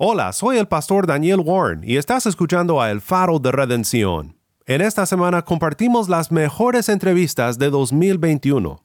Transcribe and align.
Hola, 0.00 0.32
soy 0.32 0.58
el 0.58 0.68
pastor 0.68 1.08
Daniel 1.08 1.40
Warren 1.44 1.82
y 1.82 1.96
estás 1.96 2.24
escuchando 2.26 2.80
a 2.80 2.92
El 2.92 3.00
Faro 3.00 3.40
de 3.40 3.50
Redención. 3.50 4.36
En 4.64 4.80
esta 4.80 5.06
semana 5.06 5.42
compartimos 5.42 6.08
las 6.08 6.30
mejores 6.30 6.88
entrevistas 6.88 7.58
de 7.58 7.68
2021. 7.68 8.84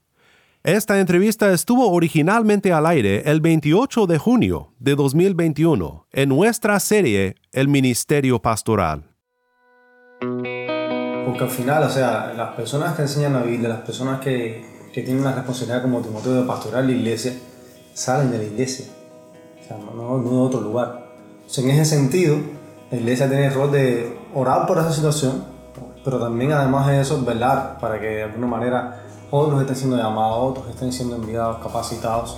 Esta 0.64 1.00
entrevista 1.00 1.54
estuvo 1.54 1.92
originalmente 1.92 2.74
al 2.74 2.88
aire 2.88 3.30
el 3.30 3.42
28 3.42 4.08
de 4.08 4.18
junio 4.18 4.74
de 4.80 4.96
2021 4.96 6.08
en 6.12 6.30
nuestra 6.30 6.80
serie 6.80 7.36
El 7.52 7.68
Ministerio 7.68 8.42
Pastoral. 8.42 9.04
Porque 10.20 11.44
al 11.44 11.52
final, 11.52 11.84
o 11.84 11.90
sea, 11.92 12.34
las 12.36 12.56
personas 12.56 12.96
que 12.96 13.04
enseñan 13.04 13.34
la 13.34 13.44
Biblia, 13.44 13.70
las 13.70 13.82
personas 13.82 14.20
que, 14.20 14.90
que 14.92 15.04
tienen 15.04 15.24
la 15.24 15.36
responsabilidad 15.36 15.84
como 15.84 16.02
Timoteo 16.02 16.42
de 16.42 16.48
pastoral 16.48 16.88
la 16.88 16.94
iglesia, 16.94 17.36
salen 17.94 18.32
de 18.32 18.40
la 18.40 18.46
iglesia, 18.46 18.88
o 19.62 19.68
sea, 19.68 19.78
no, 19.78 19.94
no 20.18 20.20
de 20.20 20.38
otro 20.38 20.60
lugar 20.60 21.03
en 21.62 21.70
ese 21.70 21.86
sentido, 21.86 22.38
la 22.92 22.98
iglesia 22.98 23.28
tiene 23.28 23.48
el 23.48 23.54
rol 23.54 23.72
de 23.72 24.18
orar 24.34 24.66
por 24.66 24.78
esa 24.80 24.92
situación, 24.92 25.46
pero 26.04 26.20
también 26.20 26.52
además 26.52 26.88
de 26.88 27.02
eso, 27.02 27.24
velar 27.24 27.78
para 27.80 28.00
que 28.00 28.08
de 28.08 28.24
alguna 28.24 28.48
manera 28.48 29.04
otros 29.32 29.62
estén 29.62 29.76
siendo 29.76 29.98
llamados, 29.98 30.52
otros 30.52 30.70
estén 30.70 30.92
siendo 30.92 31.16
enviados, 31.16 31.58
capacitados 31.58 32.38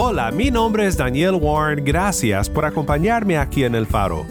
Hola, 0.00 0.30
mi 0.30 0.52
nombre 0.52 0.86
es 0.86 0.96
Daniel 0.96 1.34
Warren. 1.34 1.84
Gracias 1.84 2.48
por 2.48 2.64
acompañarme 2.64 3.36
aquí 3.36 3.64
en 3.64 3.74
El 3.74 3.84
Faro. 3.84 4.24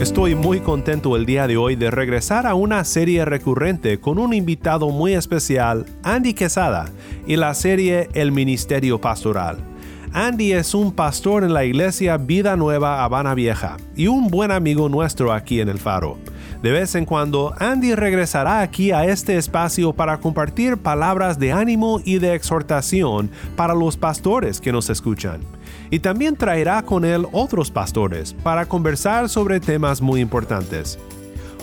Estoy 0.00 0.34
muy 0.34 0.58
contento 0.58 1.14
el 1.14 1.24
día 1.24 1.46
de 1.46 1.56
hoy 1.56 1.76
de 1.76 1.92
regresar 1.92 2.48
a 2.48 2.56
una 2.56 2.82
serie 2.82 3.24
recurrente 3.24 4.00
con 4.00 4.18
un 4.18 4.34
invitado 4.34 4.90
muy 4.90 5.14
especial, 5.14 5.86
Andy 6.02 6.34
Quesada, 6.34 6.86
y 7.28 7.36
la 7.36 7.54
serie 7.54 8.08
El 8.12 8.32
Ministerio 8.32 9.00
Pastoral. 9.00 9.71
Andy 10.14 10.52
es 10.52 10.74
un 10.74 10.92
pastor 10.92 11.42
en 11.42 11.54
la 11.54 11.64
iglesia 11.64 12.18
Vida 12.18 12.54
Nueva 12.54 13.02
Habana 13.02 13.34
Vieja 13.34 13.78
y 13.96 14.08
un 14.08 14.28
buen 14.28 14.50
amigo 14.50 14.90
nuestro 14.90 15.32
aquí 15.32 15.58
en 15.62 15.70
El 15.70 15.78
Faro. 15.78 16.18
De 16.62 16.70
vez 16.70 16.94
en 16.96 17.06
cuando, 17.06 17.54
Andy 17.58 17.94
regresará 17.94 18.60
aquí 18.60 18.92
a 18.92 19.06
este 19.06 19.38
espacio 19.38 19.94
para 19.94 20.18
compartir 20.18 20.76
palabras 20.76 21.38
de 21.38 21.52
ánimo 21.52 21.98
y 22.04 22.18
de 22.18 22.34
exhortación 22.34 23.30
para 23.56 23.74
los 23.74 23.96
pastores 23.96 24.60
que 24.60 24.70
nos 24.70 24.90
escuchan. 24.90 25.40
Y 25.88 26.00
también 26.00 26.36
traerá 26.36 26.82
con 26.82 27.06
él 27.06 27.26
otros 27.32 27.70
pastores 27.70 28.34
para 28.34 28.66
conversar 28.66 29.30
sobre 29.30 29.60
temas 29.60 30.02
muy 30.02 30.20
importantes. 30.20 30.98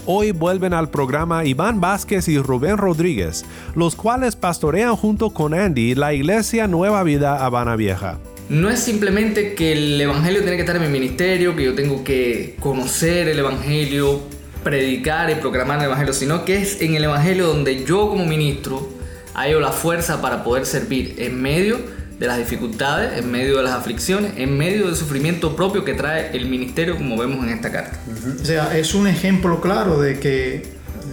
Hoy 0.07 0.31
vuelven 0.31 0.73
al 0.73 0.89
programa 0.89 1.45
Iván 1.45 1.79
Vázquez 1.79 2.27
y 2.27 2.39
Rubén 2.39 2.77
Rodríguez, 2.77 3.45
los 3.75 3.95
cuales 3.95 4.35
pastorean 4.35 4.95
junto 4.95 5.29
con 5.29 5.53
Andy 5.53 5.93
la 5.93 6.13
iglesia 6.13 6.67
Nueva 6.67 7.03
Vida 7.03 7.45
Habana 7.45 7.75
Vieja 7.75 8.17
no 8.49 8.69
es 8.69 8.79
simplemente 8.79 9.53
que 9.53 9.73
el 9.73 10.01
Evangelio 10.01 10.41
tiene 10.41 10.55
que 10.55 10.63
estar 10.63 10.75
en 10.75 10.81
mi 10.81 10.89
ministerio, 10.89 11.55
que 11.55 11.63
yo 11.63 11.75
tengo 11.75 12.03
que 12.03 12.55
conocer 12.59 13.27
el 13.27 13.37
Evangelio, 13.37 14.23
predicar 14.63 15.29
y 15.29 15.35
proclamar 15.35 15.79
el 15.79 15.85
Evangelio, 15.85 16.13
sino 16.13 16.45
que 16.45 16.57
es 16.57 16.81
en 16.81 16.95
el 16.95 17.03
Evangelio 17.03 17.47
donde 17.47 17.85
yo 17.85 18.09
como 18.09 18.25
ministro 18.25 18.89
hallo 19.35 19.59
la 19.59 19.71
fuerza 19.71 20.21
para 20.21 20.43
poder 20.43 20.65
servir 20.65 21.15
en 21.19 21.41
medio 21.41 21.79
de 22.19 22.27
las 22.27 22.37
dificultades, 22.37 23.17
en 23.17 23.31
medio 23.31 23.57
de 23.57 23.63
las 23.63 23.73
aflicciones, 23.73 24.33
en 24.35 24.57
medio 24.57 24.87
del 24.87 24.95
sufrimiento 24.95 25.55
propio 25.55 25.85
que 25.85 25.93
trae 25.93 26.35
el 26.35 26.49
ministerio, 26.49 26.97
como 26.97 27.17
vemos 27.17 27.45
en 27.45 27.53
esta 27.53 27.71
carta. 27.71 27.97
O 28.41 28.45
sea, 28.45 28.77
es 28.77 28.93
un 28.93 29.07
ejemplo 29.07 29.61
claro 29.61 30.01
de 30.01 30.19
que 30.19 30.63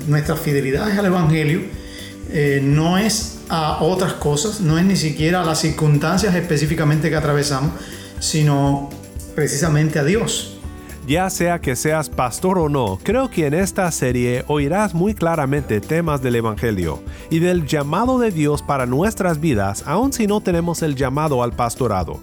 nuestra 0.09 0.37
fidelidad 0.37 0.91
al 0.99 1.07
Evangelio 1.07 1.61
eh, 2.33 2.61
no 2.63 2.99
es 2.99 3.36
a 3.49 3.83
otras 3.83 4.15
cosas, 4.15 4.61
no 4.61 4.79
es 4.79 4.85
ni 4.85 4.97
siquiera 4.97 5.43
a 5.43 5.45
las 5.45 5.61
circunstancias 5.61 6.35
específicamente 6.35 7.11
que 7.11 7.17
atravesamos, 7.17 7.73
sino 8.19 8.91
precisamente 9.35 9.99
a 9.99 10.05
Dios. 10.05 10.57
Ya 11.07 11.31
sea 11.31 11.61
que 11.61 11.77
seas 11.77 12.11
pastor 12.11 12.59
o 12.59 12.69
no, 12.69 12.99
creo 13.01 13.31
que 13.31 13.47
en 13.47 13.55
esta 13.55 13.89
serie 13.93 14.45
oirás 14.49 14.93
muy 14.93 15.15
claramente 15.15 15.81
temas 15.81 16.21
del 16.21 16.35
Evangelio 16.35 17.01
y 17.31 17.39
del 17.39 17.65
llamado 17.65 18.19
de 18.19 18.33
Dios 18.33 18.61
para 18.63 18.87
nuestras 18.87 19.41
vidas, 19.41 19.85
aun 19.87 20.13
si 20.13 20.27
no 20.27 20.41
tenemos 20.41 20.83
el 20.83 20.97
llamado 20.97 21.45
al 21.45 21.53
pastorado. 21.53 22.19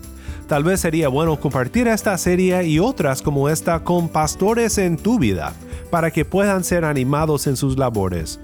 Tal 0.48 0.66
vez 0.66 0.82
sería 0.82 1.08
bueno 1.08 1.40
compartir 1.40 1.88
esta 1.88 2.18
serie 2.18 2.66
y 2.66 2.80
otras 2.80 3.22
como 3.22 3.48
esta 3.48 3.80
con 3.86 4.10
pastores 4.10 4.78
en 4.78 4.98
tu 4.98 5.18
vida, 5.18 5.54
para 5.94 6.09
que 6.09 6.26
puedan 6.26 6.64
ser 6.64 6.86
animados 6.86 7.46
en 7.46 7.56
sus 7.56 7.78
labores. 7.78 8.40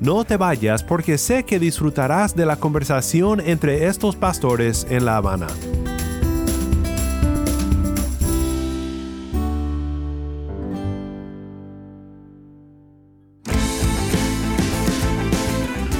No 0.00 0.24
te 0.24 0.38
vayas 0.38 0.82
porque 0.82 1.18
sé 1.18 1.44
que 1.44 1.58
disfrutarás 1.58 2.34
de 2.34 2.46
la 2.46 2.56
conversación 2.56 3.42
entre 3.42 3.88
estos 3.88 4.16
pastores 4.16 4.86
en 4.88 5.04
La 5.04 5.18
Habana. 5.18 5.48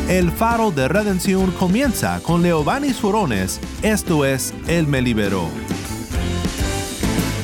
El 0.09 0.31
faro 0.31 0.71
de 0.71 0.89
redención 0.89 1.51
comienza 1.51 2.19
con 2.23 2.41
Leobanis 2.41 2.97
Furones. 2.97 3.61
Esto 3.83 4.25
es 4.25 4.55
Él 4.69 4.87
me 4.87 5.03
liberó. 5.03 5.51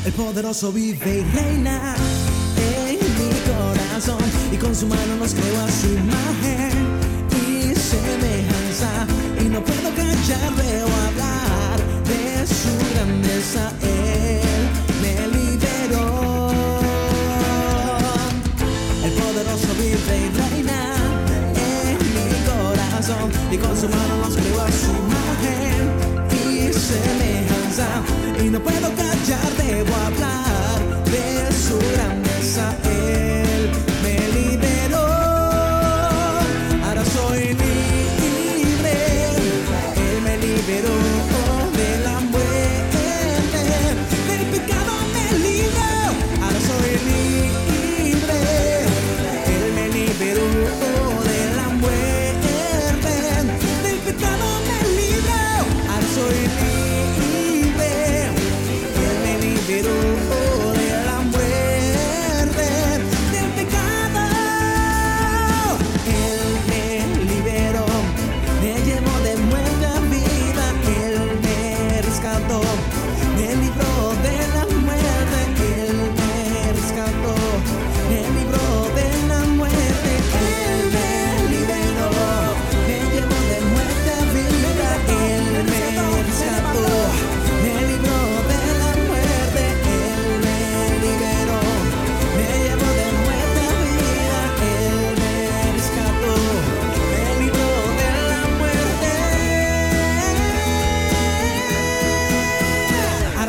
El 0.06 0.14
poderoso 0.14 0.72
vive 0.72 1.18
y 1.18 1.36
reina 1.36 1.94
corazón 4.00 4.18
y 4.52 4.56
con 4.56 4.74
su 4.74 4.86
mano 4.86 5.16
nos 5.18 5.34
creó 5.34 5.60
a 5.60 5.70
su 5.70 5.88
imagen 5.88 6.72
y 7.32 7.74
semejanza 7.74 9.06
y 9.40 9.44
no 9.48 9.62
puedo 9.62 9.94
callarle 9.94 10.84
o 10.84 10.90
hablar 11.06 11.78
de 12.08 12.46
su 12.46 12.70
grandeza. 12.94 13.72
Él 13.82 14.68
me 15.02 15.28
liberó. 15.36 16.50
El 19.04 19.12
poderoso 19.12 19.68
vive 19.78 20.16
y 20.16 20.38
reina 20.38 20.80
y 23.50 23.56
con 23.58 23.76
su 23.76 23.88
mano 23.88 24.16
nos 24.22 24.36
creó 24.36 24.60
a 24.60 24.70
su 24.70 24.90
imagen 25.04 25.82
y 26.32 26.72
semejanza 26.72 27.86
y 28.42 28.48
no 28.48 28.60
puedo 28.60 28.94
callar, 28.94 29.09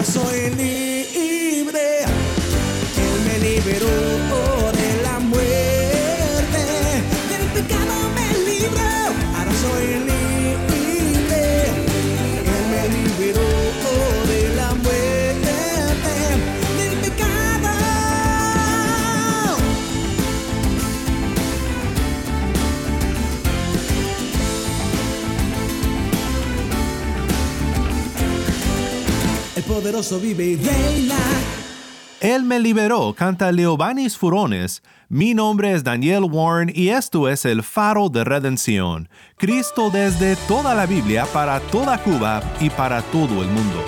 soy 0.04 0.50
libre. 0.52 2.04
Él 2.98 3.22
me 3.26 3.40
liberó. 3.40 4.41
Poderoso 29.82 30.20
vive 30.20 30.46
y 30.46 30.56
reina. 30.58 31.16
Él 32.20 32.44
me 32.44 32.60
liberó, 32.60 33.16
canta 33.16 33.52
Leobanis 33.52 34.16
Furones. 34.16 34.84
Mi 35.10 35.34
nombre 35.34 35.74
es 35.74 35.84
Daniel 35.84 36.26
Warren 36.26 36.72
y 36.74 36.90
esto 36.90 37.28
es 37.28 37.46
el 37.46 37.64
faro 37.64 38.10
de 38.10 38.24
redención. 38.24 39.10
Cristo 39.38 39.90
desde 39.90 40.36
toda 40.48 40.76
la 40.76 40.86
Biblia 40.86 41.26
para 41.34 41.60
toda 41.60 41.98
Cuba 41.98 42.44
y 42.60 42.70
para 42.70 43.02
todo 43.02 43.42
el 43.42 43.50
mundo. 43.50 43.84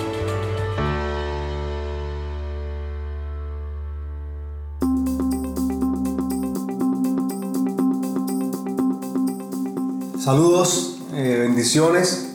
Saludos, 10.18 10.98
eh, 11.14 11.38
bendiciones. 11.42 12.34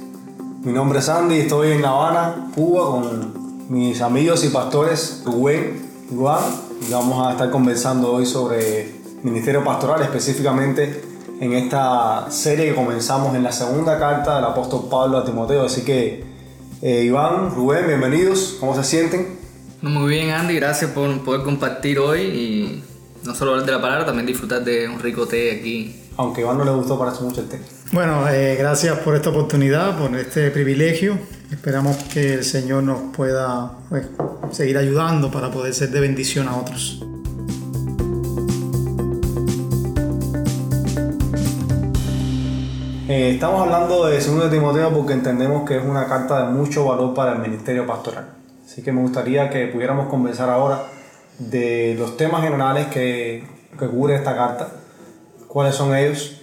Mi 0.62 0.72
nombre 0.72 0.98
es 1.00 1.08
Andy, 1.08 1.40
estoy 1.40 1.72
en 1.72 1.82
La 1.82 1.90
Habana, 1.90 2.50
Cuba, 2.54 2.86
con 2.86 3.37
mis 3.68 4.00
amigos 4.00 4.44
y 4.44 4.48
pastores 4.48 5.22
Rubén 5.24 5.90
Juan. 6.14 6.42
Y 6.86 6.90
vamos 6.92 7.26
a 7.26 7.32
estar 7.32 7.50
conversando 7.50 8.12
hoy 8.12 8.24
sobre 8.24 8.92
ministerio 9.22 9.64
pastoral, 9.64 10.02
específicamente 10.02 11.02
en 11.40 11.52
esta 11.52 12.30
serie 12.30 12.66
que 12.66 12.74
comenzamos 12.74 13.34
en 13.34 13.42
la 13.42 13.52
segunda 13.52 13.98
carta 13.98 14.36
del 14.36 14.44
apóstol 14.44 14.88
Pablo 14.90 15.18
a 15.18 15.24
Timoteo. 15.24 15.66
Así 15.66 15.82
que, 15.82 16.24
eh, 16.82 17.02
Iván, 17.04 17.54
Rubén, 17.54 17.86
bienvenidos. 17.86 18.56
¿Cómo 18.58 18.74
se 18.74 18.84
sienten? 18.84 19.38
Muy 19.82 20.08
bien, 20.10 20.30
Andy, 20.30 20.54
gracias 20.54 20.90
por 20.92 21.22
poder 21.22 21.42
compartir 21.42 21.98
hoy 21.98 22.22
y 22.22 22.84
no 23.24 23.34
solo 23.34 23.52
hablar 23.52 23.66
de 23.66 23.72
la 23.72 23.80
palabra, 23.80 24.06
también 24.06 24.26
disfrutar 24.26 24.64
de 24.64 24.88
un 24.88 24.98
rico 24.98 25.26
té 25.26 25.58
aquí. 25.58 25.94
Aunque 26.16 26.40
a 26.40 26.44
Iván 26.44 26.58
no 26.58 26.64
le 26.64 26.70
gustó 26.70 26.98
para 26.98 27.12
mucho 27.20 27.42
el 27.42 27.48
té. 27.48 27.60
Bueno, 27.92 28.28
eh, 28.28 28.56
gracias 28.58 28.98
por 29.00 29.14
esta 29.14 29.30
oportunidad, 29.30 29.98
por 29.98 30.16
este 30.16 30.50
privilegio. 30.50 31.18
Esperamos 31.50 31.96
que 32.12 32.34
el 32.34 32.44
Señor 32.44 32.82
nos 32.82 33.16
pueda 33.16 33.72
pues, 33.88 34.06
seguir 34.52 34.76
ayudando 34.76 35.30
para 35.30 35.50
poder 35.50 35.72
ser 35.72 35.88
de 35.90 36.00
bendición 36.00 36.46
a 36.46 36.58
otros. 36.58 37.02
Eh, 43.08 43.30
estamos 43.32 43.62
hablando 43.62 44.06
de 44.06 44.20
2 44.20 44.42
de 44.42 44.50
Timoteo 44.50 44.92
porque 44.92 45.14
entendemos 45.14 45.66
que 45.66 45.78
es 45.78 45.82
una 45.82 46.06
carta 46.06 46.46
de 46.46 46.52
mucho 46.52 46.84
valor 46.84 47.14
para 47.14 47.32
el 47.32 47.38
ministerio 47.38 47.86
pastoral. 47.86 48.28
Así 48.66 48.82
que 48.82 48.92
me 48.92 49.00
gustaría 49.00 49.48
que 49.48 49.68
pudiéramos 49.68 50.08
conversar 50.08 50.50
ahora 50.50 50.82
de 51.38 51.96
los 51.98 52.18
temas 52.18 52.42
generales 52.42 52.88
que, 52.88 53.48
que 53.78 53.86
cubre 53.86 54.16
esta 54.16 54.36
carta, 54.36 54.68
cuáles 55.46 55.74
son 55.74 55.96
ellos 55.96 56.42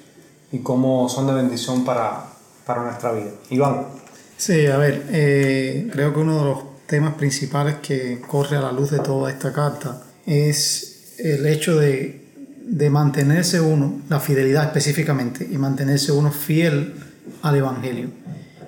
y 0.51 0.59
cómo 0.59 1.07
son 1.09 1.27
de 1.27 1.33
bendición 1.33 1.85
para, 1.85 2.23
para 2.65 2.81
nuestra 2.81 3.11
vida. 3.11 3.29
Iván. 3.51 4.04
Sí, 4.37 4.65
a 4.67 4.77
ver, 4.77 5.05
eh, 5.11 5.87
creo 5.91 6.13
que 6.13 6.19
uno 6.19 6.37
de 6.37 6.45
los 6.45 6.85
temas 6.87 7.15
principales 7.15 7.75
que 7.75 8.19
corre 8.19 8.57
a 8.57 8.61
la 8.61 8.71
luz 8.71 8.91
de 8.91 8.99
toda 8.99 9.31
esta 9.31 9.53
carta 9.53 10.03
es 10.25 11.15
el 11.17 11.45
hecho 11.45 11.79
de, 11.79 12.21
de 12.61 12.89
mantenerse 12.89 13.61
uno, 13.61 14.01
la 14.09 14.19
fidelidad 14.19 14.65
específicamente, 14.65 15.47
y 15.49 15.57
mantenerse 15.57 16.11
uno 16.11 16.31
fiel 16.31 16.93
al 17.41 17.55
Evangelio. 17.55 18.09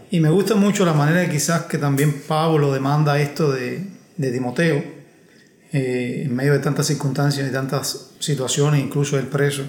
Y 0.10 0.20
me 0.22 0.30
gusta 0.30 0.56
mucho 0.56 0.86
la 0.86 0.94
manera 0.94 1.30
quizás 1.30 1.64
que 1.64 1.78
también 1.78 2.22
Pablo 2.28 2.72
demanda 2.74 3.20
esto 3.20 3.52
de, 3.52 3.86
de 4.16 4.32
Timoteo, 4.32 4.84
eh, 5.74 6.24
en 6.26 6.34
medio 6.36 6.54
de 6.54 6.60
tantas 6.60 6.88
circunstancias 6.88 7.48
y 7.48 7.52
tantas 7.52 8.12
situaciones, 8.20 8.82
incluso 8.82 9.20
el 9.20 9.28
preso, 9.28 9.64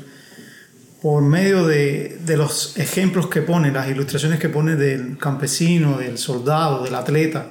por 1.03 1.23
medio 1.23 1.67
de, 1.67 2.19
de, 2.25 2.37
los 2.37 2.77
ejemplos 2.77 3.29
que 3.29 3.43
pone, 3.43 3.71
las 3.71 3.89
ilustraciones 3.89 4.41
que 4.41 4.49
pone 4.49 4.75
del 4.75 5.17
campesino, 5.17 5.99
del 5.99 6.19
soldado, 6.19 6.83
del 6.83 6.95
atleta, 6.95 7.47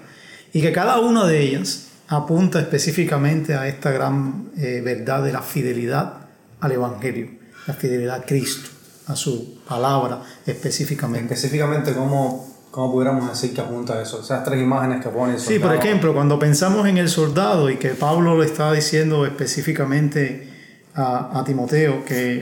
y 0.51 0.61
que 0.61 0.71
cada 0.71 0.99
una 0.99 1.25
de 1.25 1.41
ellas 1.41 1.88
apunta 2.09 2.59
específicamente 2.59 3.53
a 3.55 3.67
esta 3.67 3.91
gran 3.91 4.49
eh, 4.57 4.81
verdad 4.83 5.23
de 5.23 5.31
la 5.31 5.41
fidelidad 5.41 6.13
al 6.59 6.71
Evangelio, 6.71 7.29
la 7.67 7.73
fidelidad 7.73 8.15
a 8.15 8.21
Cristo, 8.23 8.69
a 9.07 9.15
su 9.15 9.59
palabra 9.67 10.21
específicamente. 10.45 11.33
Específicamente, 11.33 11.94
¿cómo, 11.94 12.53
cómo 12.71 12.91
pudiéramos 12.91 13.29
decir 13.29 13.53
que 13.53 13.61
apunta 13.61 13.94
a 13.94 14.01
eso? 14.01 14.21
Esas 14.21 14.44
tres 14.44 14.61
imágenes 14.61 15.03
que 15.03 15.09
pone 15.09 15.35
el 15.35 15.39
Sí, 15.39 15.59
por 15.59 15.73
ejemplo, 15.73 16.13
cuando 16.13 16.39
pensamos 16.39 16.88
en 16.88 16.97
el 16.97 17.09
soldado 17.09 17.69
y 17.69 17.77
que 17.77 17.89
Pablo 17.89 18.35
lo 18.35 18.44
está 18.44 18.71
diciendo 18.71 19.25
específicamente 19.25 20.49
a, 20.95 21.39
a 21.39 21.44
Timoteo, 21.44 22.03
que 22.05 22.41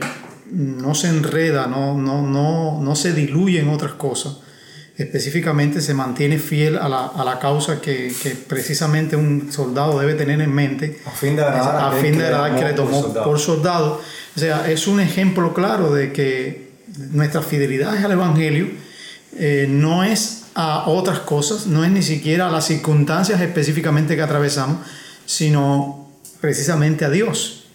no 0.50 0.94
se 0.94 1.08
enreda, 1.08 1.66
no, 1.66 1.96
no, 1.96 2.22
no, 2.22 2.80
no 2.80 2.96
se 2.96 3.12
diluye 3.12 3.60
en 3.60 3.68
otras 3.68 3.92
cosas. 3.92 4.38
Específicamente 4.96 5.82
se 5.82 5.92
mantiene 5.92 6.38
fiel 6.38 6.78
a 6.78 6.88
la, 6.88 7.06
a 7.06 7.24
la 7.24 7.38
causa 7.38 7.80
que, 7.80 8.14
que, 8.22 8.30
precisamente 8.30 9.14
un 9.14 9.52
soldado 9.52 9.98
debe 9.98 10.14
tener 10.14 10.40
en 10.40 10.54
mente. 10.54 11.00
A 11.04 11.10
fin 11.10 11.36
de 11.36 11.42
agradar, 11.42 11.94
a 11.94 11.96
fin 12.00 12.16
de 12.16 12.24
agradar 12.24 12.58
que 12.58 12.64
le 12.64 12.72
tomó 12.72 12.90
por 12.92 13.02
soldado. 13.02 13.24
por 13.26 13.38
soldado. 13.38 14.00
O 14.36 14.38
sea, 14.38 14.70
es 14.70 14.86
un 14.86 15.00
ejemplo 15.00 15.52
claro 15.52 15.92
de 15.92 16.12
que 16.12 16.70
nuestra 17.12 17.42
fidelidad 17.42 18.02
al 18.02 18.12
Evangelio 18.12 18.68
eh, 19.38 19.66
no 19.68 20.02
es 20.02 20.44
a 20.54 20.88
otras 20.88 21.18
cosas, 21.20 21.66
no 21.66 21.84
es 21.84 21.90
ni 21.90 22.02
siquiera 22.02 22.48
a 22.48 22.50
las 22.50 22.66
circunstancias 22.66 23.40
específicamente 23.42 24.16
que 24.16 24.22
atravesamos, 24.22 24.78
sino 25.26 26.08
precisamente 26.40 27.04
a 27.04 27.10
Dios. 27.10 27.65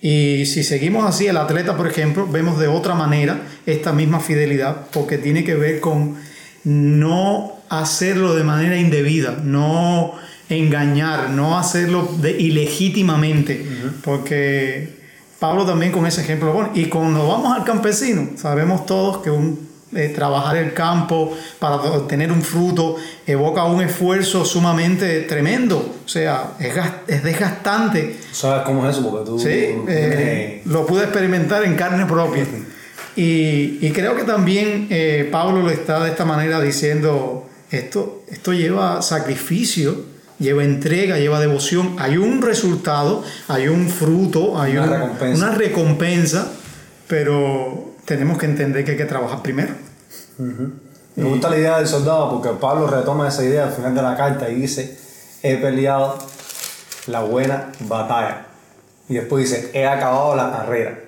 Y 0.00 0.46
si 0.46 0.62
seguimos 0.62 1.04
así, 1.04 1.26
el 1.26 1.36
atleta, 1.36 1.76
por 1.76 1.88
ejemplo, 1.88 2.26
vemos 2.26 2.58
de 2.58 2.68
otra 2.68 2.94
manera 2.94 3.42
esta 3.66 3.92
misma 3.92 4.20
fidelidad, 4.20 4.86
porque 4.92 5.18
tiene 5.18 5.44
que 5.44 5.54
ver 5.54 5.80
con 5.80 6.16
no 6.64 7.52
hacerlo 7.68 8.34
de 8.34 8.44
manera 8.44 8.78
indebida, 8.78 9.38
no 9.42 10.14
engañar, 10.48 11.30
no 11.30 11.58
hacerlo 11.58 12.08
de, 12.20 12.30
ilegítimamente, 12.32 13.60
uh 13.60 13.86
-huh. 13.86 13.92
porque 14.02 14.96
Pablo 15.38 15.64
también 15.66 15.92
con 15.92 16.06
ese 16.06 16.22
ejemplo 16.22 16.52
pone. 16.52 16.70
Y 16.74 16.86
cuando 16.86 17.26
vamos 17.28 17.56
al 17.56 17.64
campesino, 17.64 18.30
sabemos 18.36 18.86
todos 18.86 19.18
que 19.18 19.30
un, 19.30 19.68
eh, 19.94 20.12
trabajar 20.14 20.56
el 20.56 20.74
campo 20.74 21.34
para 21.58 21.76
obtener 21.76 22.30
un 22.30 22.42
fruto 22.42 22.96
evoca 23.26 23.64
un 23.64 23.80
esfuerzo 23.80 24.44
sumamente 24.44 25.22
tremendo, 25.22 25.96
o 26.04 26.08
sea, 26.08 26.52
es, 26.60 26.74
es 27.06 27.22
desgastante. 27.22 28.18
¿Sabes 28.32 28.62
cómo 28.64 28.86
es 28.88 28.96
eso? 28.96 29.10
Porque 29.10 29.24
tú... 29.24 29.38
Sí, 29.38 29.74
eh, 29.88 30.62
lo 30.66 30.84
pude 30.84 31.04
experimentar 31.04 31.64
en 31.64 31.74
carne 31.74 32.04
propia. 32.06 32.44
Y, 33.16 33.78
y 33.80 33.90
creo 33.92 34.14
que 34.14 34.24
también 34.24 34.86
eh, 34.90 35.28
Pablo 35.32 35.62
lo 35.62 35.70
está 35.70 36.04
de 36.04 36.10
esta 36.10 36.24
manera 36.24 36.60
diciendo, 36.60 37.48
esto, 37.70 38.22
esto 38.28 38.52
lleva 38.52 39.02
sacrificio, 39.02 40.04
lleva 40.38 40.64
entrega, 40.64 41.18
lleva 41.18 41.40
devoción, 41.40 41.96
hay 41.98 42.16
un 42.16 42.42
resultado, 42.42 43.24
hay 43.48 43.68
un 43.68 43.88
fruto, 43.88 44.60
hay 44.60 44.76
una, 44.76 44.82
un, 44.82 44.90
recompensa. 44.90 45.46
una 45.46 45.54
recompensa, 45.56 46.52
pero 47.08 47.87
tenemos 48.08 48.38
que 48.38 48.46
entender 48.46 48.84
que 48.84 48.92
hay 48.92 48.96
que 48.96 49.04
trabajar 49.04 49.42
primero. 49.42 49.74
Uh 50.38 50.42
-huh. 50.42 50.72
Me 51.16 51.24
gusta 51.24 51.50
la 51.50 51.58
idea 51.58 51.78
del 51.78 51.86
soldado 51.86 52.30
porque 52.30 52.58
Pablo 52.58 52.86
retoma 52.86 53.28
esa 53.28 53.44
idea 53.44 53.64
al 53.64 53.72
final 53.72 53.94
de 53.94 54.02
la 54.02 54.16
carta 54.16 54.48
y 54.48 54.54
dice, 54.54 54.98
he 55.42 55.56
peleado 55.56 56.16
la 57.06 57.20
buena 57.22 57.72
batalla. 57.80 58.46
Y 59.08 59.14
después 59.14 59.50
dice, 59.50 59.70
he 59.74 59.86
acabado 59.86 60.34
la 60.34 60.50
carrera. 60.50 60.98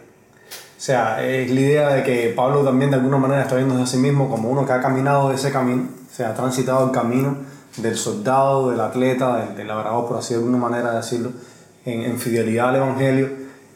O 0.77 0.83
sea, 0.83 1.25
es 1.25 1.51
la 1.51 1.61
idea 1.61 1.89
de 1.91 2.03
que 2.03 2.33
Pablo 2.35 2.65
también 2.65 2.91
de 2.91 2.97
alguna 2.97 3.19
manera 3.19 3.43
está 3.43 3.55
viendo 3.57 3.81
a 3.81 3.87
sí 3.87 3.99
mismo 3.99 4.29
como 4.29 4.51
uno 4.51 4.67
que 4.67 4.73
ha 4.73 4.81
caminado 4.81 5.33
ese 5.33 5.53
camino, 5.53 5.89
o 6.11 6.15
sea, 6.15 6.31
ha 6.31 6.35
transitado 6.35 6.87
el 6.87 6.91
camino 6.91 7.37
del 7.77 7.97
soldado, 7.97 8.71
del 8.71 8.81
atleta, 8.81 9.37
del, 9.37 9.57
del 9.57 9.69
labrador, 9.69 10.09
por 10.09 10.19
así 10.19 10.35
de 10.35 10.41
alguna 10.41 10.59
manera 10.59 10.93
decirlo, 10.93 11.33
en, 11.85 12.03
en, 12.03 12.19
fidelidad 12.19 12.71
al 12.71 12.77
Evangelio 12.77 13.29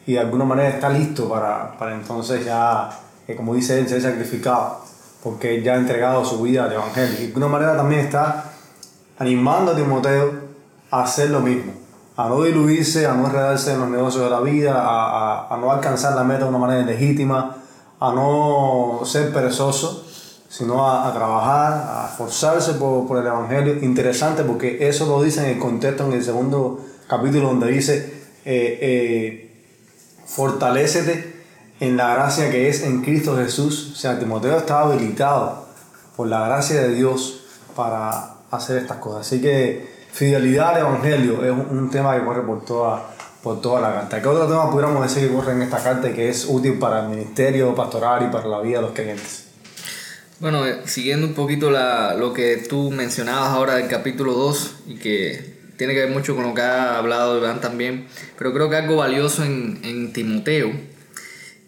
y 0.05 0.13
de 0.13 0.19
alguna 0.19 0.45
manera 0.45 0.69
está 0.69 0.89
listo 0.89 1.29
para, 1.29 1.77
para 1.77 1.95
entonces 1.95 2.43
ya, 2.43 2.89
eh, 3.27 3.35
como 3.35 3.55
dice 3.55 3.79
él, 3.79 3.87
ser 3.87 4.01
sacrificado, 4.01 4.81
porque 5.23 5.61
ya 5.61 5.73
ha 5.73 5.77
entregado 5.77 6.23
su 6.25 6.41
vida 6.41 6.65
al 6.65 6.73
Evangelio. 6.73 7.13
Y 7.15 7.21
de 7.21 7.27
alguna 7.27 7.47
manera 7.47 7.75
también 7.75 8.01
está 8.01 8.51
animando 9.17 9.71
a 9.71 9.75
Timoteo 9.75 10.33
a 10.91 11.03
hacer 11.03 11.29
lo 11.29 11.39
mismo 11.39 11.85
a 12.17 12.29
no 12.29 12.43
diluirse, 12.43 13.05
a 13.05 13.13
no 13.13 13.27
enredarse 13.27 13.73
en 13.73 13.79
los 13.79 13.89
negocios 13.89 14.23
de 14.23 14.29
la 14.29 14.39
vida, 14.39 14.73
a, 14.75 15.53
a, 15.53 15.57
no 15.57 15.71
alcanzar 15.71 16.15
la 16.15 16.23
meta 16.23 16.43
de 16.43 16.49
una 16.49 16.57
manera 16.57 16.85
legítima, 16.85 17.57
a 17.99 18.13
no 18.13 19.01
ser 19.03 19.33
perezoso, 19.33 20.05
sino 20.47 20.87
a, 20.87 21.09
a 21.09 21.13
trabajar, 21.13 21.73
a 21.73 22.07
esforzarse 22.09 22.73
por, 22.73 23.05
por, 23.05 23.17
el 23.17 23.27
Evangelio. 23.27 23.83
Interesante 23.83 24.43
porque 24.43 24.87
eso 24.87 25.05
lo 25.07 25.21
dice 25.21 25.41
en 25.43 25.57
el 25.57 25.59
contexto, 25.59 26.05
en 26.05 26.13
el 26.13 26.23
segundo 26.23 26.79
capítulo, 27.07 27.49
donde 27.49 27.67
dice, 27.67 27.95
eh, 28.45 28.79
eh, 28.81 29.63
en 31.79 31.97
la 31.97 32.13
gracia 32.13 32.49
que 32.51 32.69
es 32.69 32.83
en 32.83 33.01
Cristo 33.01 33.37
Jesús. 33.37 33.91
O 33.93 33.95
sea, 33.95 34.17
Timoteo 34.19 34.57
estaba 34.57 34.93
habilitado 34.93 35.65
por 36.15 36.27
la 36.27 36.45
gracia 36.47 36.81
de 36.81 36.95
Dios 36.95 37.41
para 37.75 38.35
hacer 38.51 38.77
estas 38.77 38.97
cosas. 38.97 39.27
Así 39.27 39.41
que 39.41 39.87
fidelidad 40.11 40.75
al 40.75 40.81
Evangelio 40.81 41.43
es 41.43 41.51
un, 41.51 41.77
un 41.77 41.89
tema 41.89 42.17
que 42.17 42.23
corre 42.23 42.41
por 42.41 42.63
toda, 42.63 43.07
por 43.43 43.61
toda 43.61 43.81
la 43.81 43.93
carta. 43.93 44.21
¿Qué 44.21 44.27
otro 44.27 44.47
tema 44.47 44.71
pudiéramos 44.71 45.03
decir 45.03 45.27
que 45.27 45.35
corre 45.35 45.53
en 45.53 45.61
esta 45.61 45.83
carta 45.83 46.09
y 46.09 46.13
que 46.13 46.29
es 46.29 46.45
útil 46.47 46.79
para 46.79 47.01
el 47.03 47.09
ministerio 47.09 47.75
pastoral 47.75 48.25
y 48.27 48.31
para 48.31 48.47
la 48.47 48.61
vida 48.61 48.77
de 48.77 48.81
los 48.83 48.91
creyentes? 48.93 49.45
Bueno, 50.39 50.65
eh, 50.65 50.81
siguiendo 50.85 51.27
un 51.27 51.33
poquito 51.33 51.71
la, 51.71 52.13
lo 52.13 52.33
que 52.33 52.57
tú 52.57 52.91
mencionabas 52.91 53.49
ahora 53.49 53.75
del 53.75 53.87
capítulo 53.87 54.33
2 54.33 54.75
y 54.87 54.95
que 54.95 55.55
tiene 55.77 55.93
que 55.93 56.01
ver 56.01 56.09
mucho 56.09 56.35
con 56.35 56.45
lo 56.45 56.53
que 56.53 56.61
ha 56.61 56.97
hablado 56.97 57.37
Iván 57.37 57.59
también, 57.61 58.07
pero 58.37 58.53
creo 58.53 58.69
que 58.69 58.77
algo 58.77 58.97
valioso 58.97 59.43
en, 59.43 59.79
en 59.83 60.13
Timoteo 60.13 60.71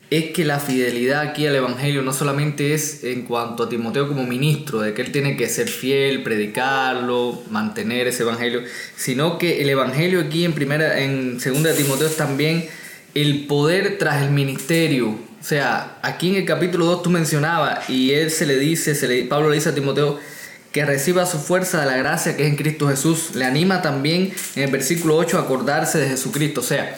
es 0.10 0.32
que 0.32 0.46
la 0.46 0.60
fidelidad 0.60 1.22
aquí 1.22 1.46
al 1.48 1.56
Evangelio 1.56 2.02
no 2.02 2.14
solamente 2.14 2.74
es 2.74 3.04
en 3.04 3.24
cuanto 3.24 3.64
a 3.64 3.70
Timoteo 3.70 4.08
como 4.08 4.24
ministro, 4.24 4.80
de 4.80 4.94
que 4.94 5.02
él 5.02 5.12
tiene 5.12 5.36
que 5.36 5.50
ser 5.50 5.68
fiel, 5.68 6.24
predicarlo, 6.24 7.44
mantener 7.50 8.08
ese 8.08 8.24
Evangelio, 8.24 8.62
sino 8.96 9.38
que 9.38 9.62
el 9.62 9.70
Evangelio 9.70 10.22
aquí 10.22 10.46
en 10.46 10.54
primera, 10.54 11.00
en 11.00 11.42
segunda 11.42 11.72
de 11.72 11.76
Timoteo 11.76 12.08
es 12.08 12.16
también 12.16 12.66
el 13.16 13.48
poder 13.48 13.98
tras 13.98 14.22
el 14.24 14.32
ministerio. 14.32 15.10
O 15.10 15.44
sea, 15.44 15.98
aquí 16.02 16.30
en 16.30 16.36
el 16.36 16.46
capítulo 16.46 16.86
2 16.86 17.04
tú 17.04 17.10
mencionabas 17.10 17.90
y 17.90 18.12
él 18.12 18.32
se 18.32 18.46
le 18.46 18.58
dice, 18.58 18.96
se 18.96 19.08
le, 19.08 19.24
Pablo 19.26 19.50
le 19.50 19.56
dice 19.56 19.70
a 19.70 19.76
Timoteo 19.76 20.20
que 20.72 20.86
reciba 20.86 21.26
su 21.26 21.38
fuerza 21.38 21.82
de 21.82 21.86
la 21.86 21.98
gracia 21.98 22.38
que 22.38 22.44
es 22.44 22.50
en 22.50 22.56
Cristo 22.56 22.88
Jesús. 22.88 23.36
Le 23.36 23.44
anima 23.44 23.82
también 23.82 24.34
en 24.56 24.64
el 24.64 24.72
versículo 24.72 25.18
8 25.18 25.38
a 25.38 25.42
acordarse 25.42 25.98
de 25.98 26.10
Jesucristo. 26.10 26.62
O 26.62 26.64
sea, 26.64 26.98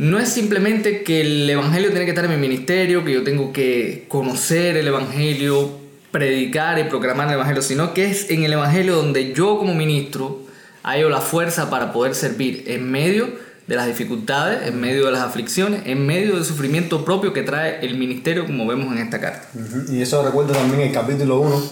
no 0.00 0.18
es 0.18 0.30
simplemente 0.30 1.02
que 1.02 1.20
el 1.20 1.50
Evangelio 1.50 1.90
tiene 1.90 2.06
que 2.06 2.12
estar 2.12 2.24
en 2.24 2.30
mi 2.30 2.38
ministerio, 2.38 3.04
que 3.04 3.12
yo 3.12 3.22
tengo 3.22 3.52
que 3.52 4.06
conocer 4.08 4.78
el 4.78 4.88
Evangelio, 4.88 5.72
predicar 6.10 6.78
y 6.78 6.84
proclamar 6.84 7.28
el 7.28 7.34
Evangelio, 7.34 7.60
sino 7.60 7.92
que 7.92 8.06
es 8.06 8.30
en 8.30 8.42
el 8.42 8.54
Evangelio 8.54 8.96
donde 8.96 9.34
yo 9.34 9.58
como 9.58 9.74
ministro 9.74 10.40
hallo 10.82 11.10
la 11.10 11.20
fuerza 11.20 11.68
para 11.68 11.92
poder 11.92 12.14
servir 12.14 12.64
en 12.68 12.90
medio 12.90 13.28
de 13.66 13.76
las 13.76 13.86
dificultades, 13.86 14.66
en 14.66 14.80
medio 14.80 15.04
de 15.04 15.12
las 15.12 15.20
aflicciones, 15.20 15.82
en 15.84 16.06
medio 16.06 16.36
del 16.36 16.46
sufrimiento 16.46 17.04
propio 17.04 17.34
que 17.34 17.42
trae 17.42 17.84
el 17.84 17.98
ministerio, 17.98 18.46
como 18.46 18.66
vemos 18.66 18.90
en 18.92 19.02
esta 19.02 19.20
carta. 19.20 19.48
Y 19.90 20.00
eso 20.00 20.24
recuerda 20.24 20.54
también 20.54 20.80
el 20.80 20.94
capítulo 20.94 21.40
1, 21.40 21.62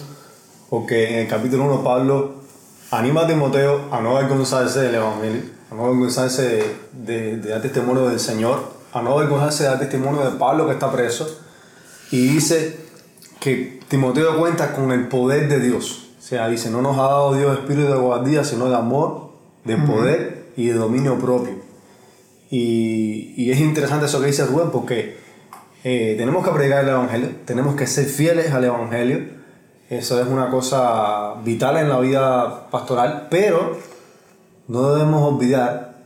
porque 0.69 1.09
en 1.09 1.19
el 1.21 1.27
capítulo 1.27 1.65
1 1.65 1.83
Pablo 1.83 2.43
anima 2.91 3.21
a 3.21 3.27
Timoteo 3.27 3.89
a 3.91 3.99
no 4.01 4.15
avergonzarse 4.15 4.81
del 4.81 4.93
Evangelio, 4.93 5.41
a 5.71 5.75
no 5.75 5.85
avergonzarse 5.85 6.41
de, 6.43 6.75
de- 6.93 7.37
de 7.37 7.49
dar 7.49 7.61
testimonio 7.61 8.07
del 8.09 8.19
Señor, 8.19 8.59
a 8.93 9.01
no 9.01 9.13
avergonzarse 9.17 9.63
de 9.63 9.69
dar 9.69 9.79
testimonio 9.79 10.21
de 10.29 10.37
Pablo 10.37 10.65
que 10.67 10.73
está 10.73 10.91
preso, 10.91 11.27
y 12.11 12.27
dice 12.27 12.77
que 13.39 13.79
Timoteo 13.87 14.37
cuenta 14.39 14.73
con 14.73 14.91
el 14.91 15.07
poder 15.07 15.47
de 15.47 15.59
Dios. 15.59 16.07
O 16.17 16.21
sea, 16.21 16.47
dice, 16.47 16.69
no 16.69 16.81
nos 16.81 16.97
ha 16.97 17.03
dado 17.03 17.33
Dios 17.33 17.57
espíritu 17.59 17.87
de 17.87 17.95
cobardía, 17.95 18.43
sino 18.43 18.69
de 18.69 18.75
amor, 18.75 19.29
de 19.63 19.77
poder 19.77 20.45
y 20.57 20.67
de 20.67 20.73
dominio 20.73 21.17
propio. 21.19 21.53
Y, 22.49 23.33
y 23.37 23.51
es 23.51 23.59
interesante 23.59 24.05
eso 24.07 24.19
que 24.19 24.27
dice 24.27 24.45
Rubén 24.45 24.69
porque 24.71 25.17
eh, 25.83 26.15
tenemos 26.17 26.43
que 26.45 26.51
predicar 26.51 26.83
el 26.83 26.89
Evangelio, 26.89 27.29
tenemos 27.45 27.75
que 27.75 27.85
ser 27.87 28.05
fieles 28.05 28.51
al 28.51 28.63
Evangelio. 28.63 29.37
Eso 29.89 30.21
es 30.21 30.27
una 30.27 30.49
cosa 30.49 31.35
vital 31.43 31.77
en 31.77 31.89
la 31.89 31.99
vida 31.99 32.69
pastoral, 32.69 33.27
pero 33.31 33.77
no 34.69 34.93
debemos 34.93 35.33
olvidar 35.33 35.97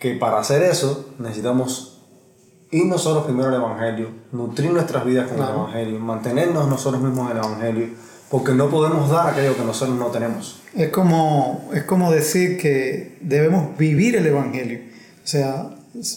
que 0.00 0.14
para 0.14 0.38
hacer 0.38 0.62
eso 0.62 1.10
necesitamos 1.18 2.00
ir 2.70 2.86
nosotros 2.86 3.24
primero 3.24 3.48
al 3.48 3.54
Evangelio, 3.54 4.08
nutrir 4.32 4.72
nuestras 4.72 5.04
vidas 5.04 5.28
con 5.28 5.42
el 5.42 5.48
Evangelio, 5.48 6.00
mantenernos 6.00 6.66
nosotros 6.66 7.02
mismos 7.02 7.30
en 7.30 7.36
el 7.36 7.44
Evangelio, 7.44 7.88
porque 8.30 8.52
no 8.52 8.68
podemos 8.68 9.10
dar 9.10 9.28
aquello 9.28 9.56
que 9.56 9.64
nosotros 9.64 9.96
no 9.96 10.06
tenemos. 10.06 10.60
Es 10.74 10.88
como, 10.88 11.68
es 11.74 11.84
como 11.84 12.10
decir 12.10 12.58
que 12.58 13.18
debemos 13.20 13.76
vivir 13.78 14.16
el 14.16 14.26
Evangelio. 14.26 14.80
O 15.22 15.26
sea, 15.26 15.70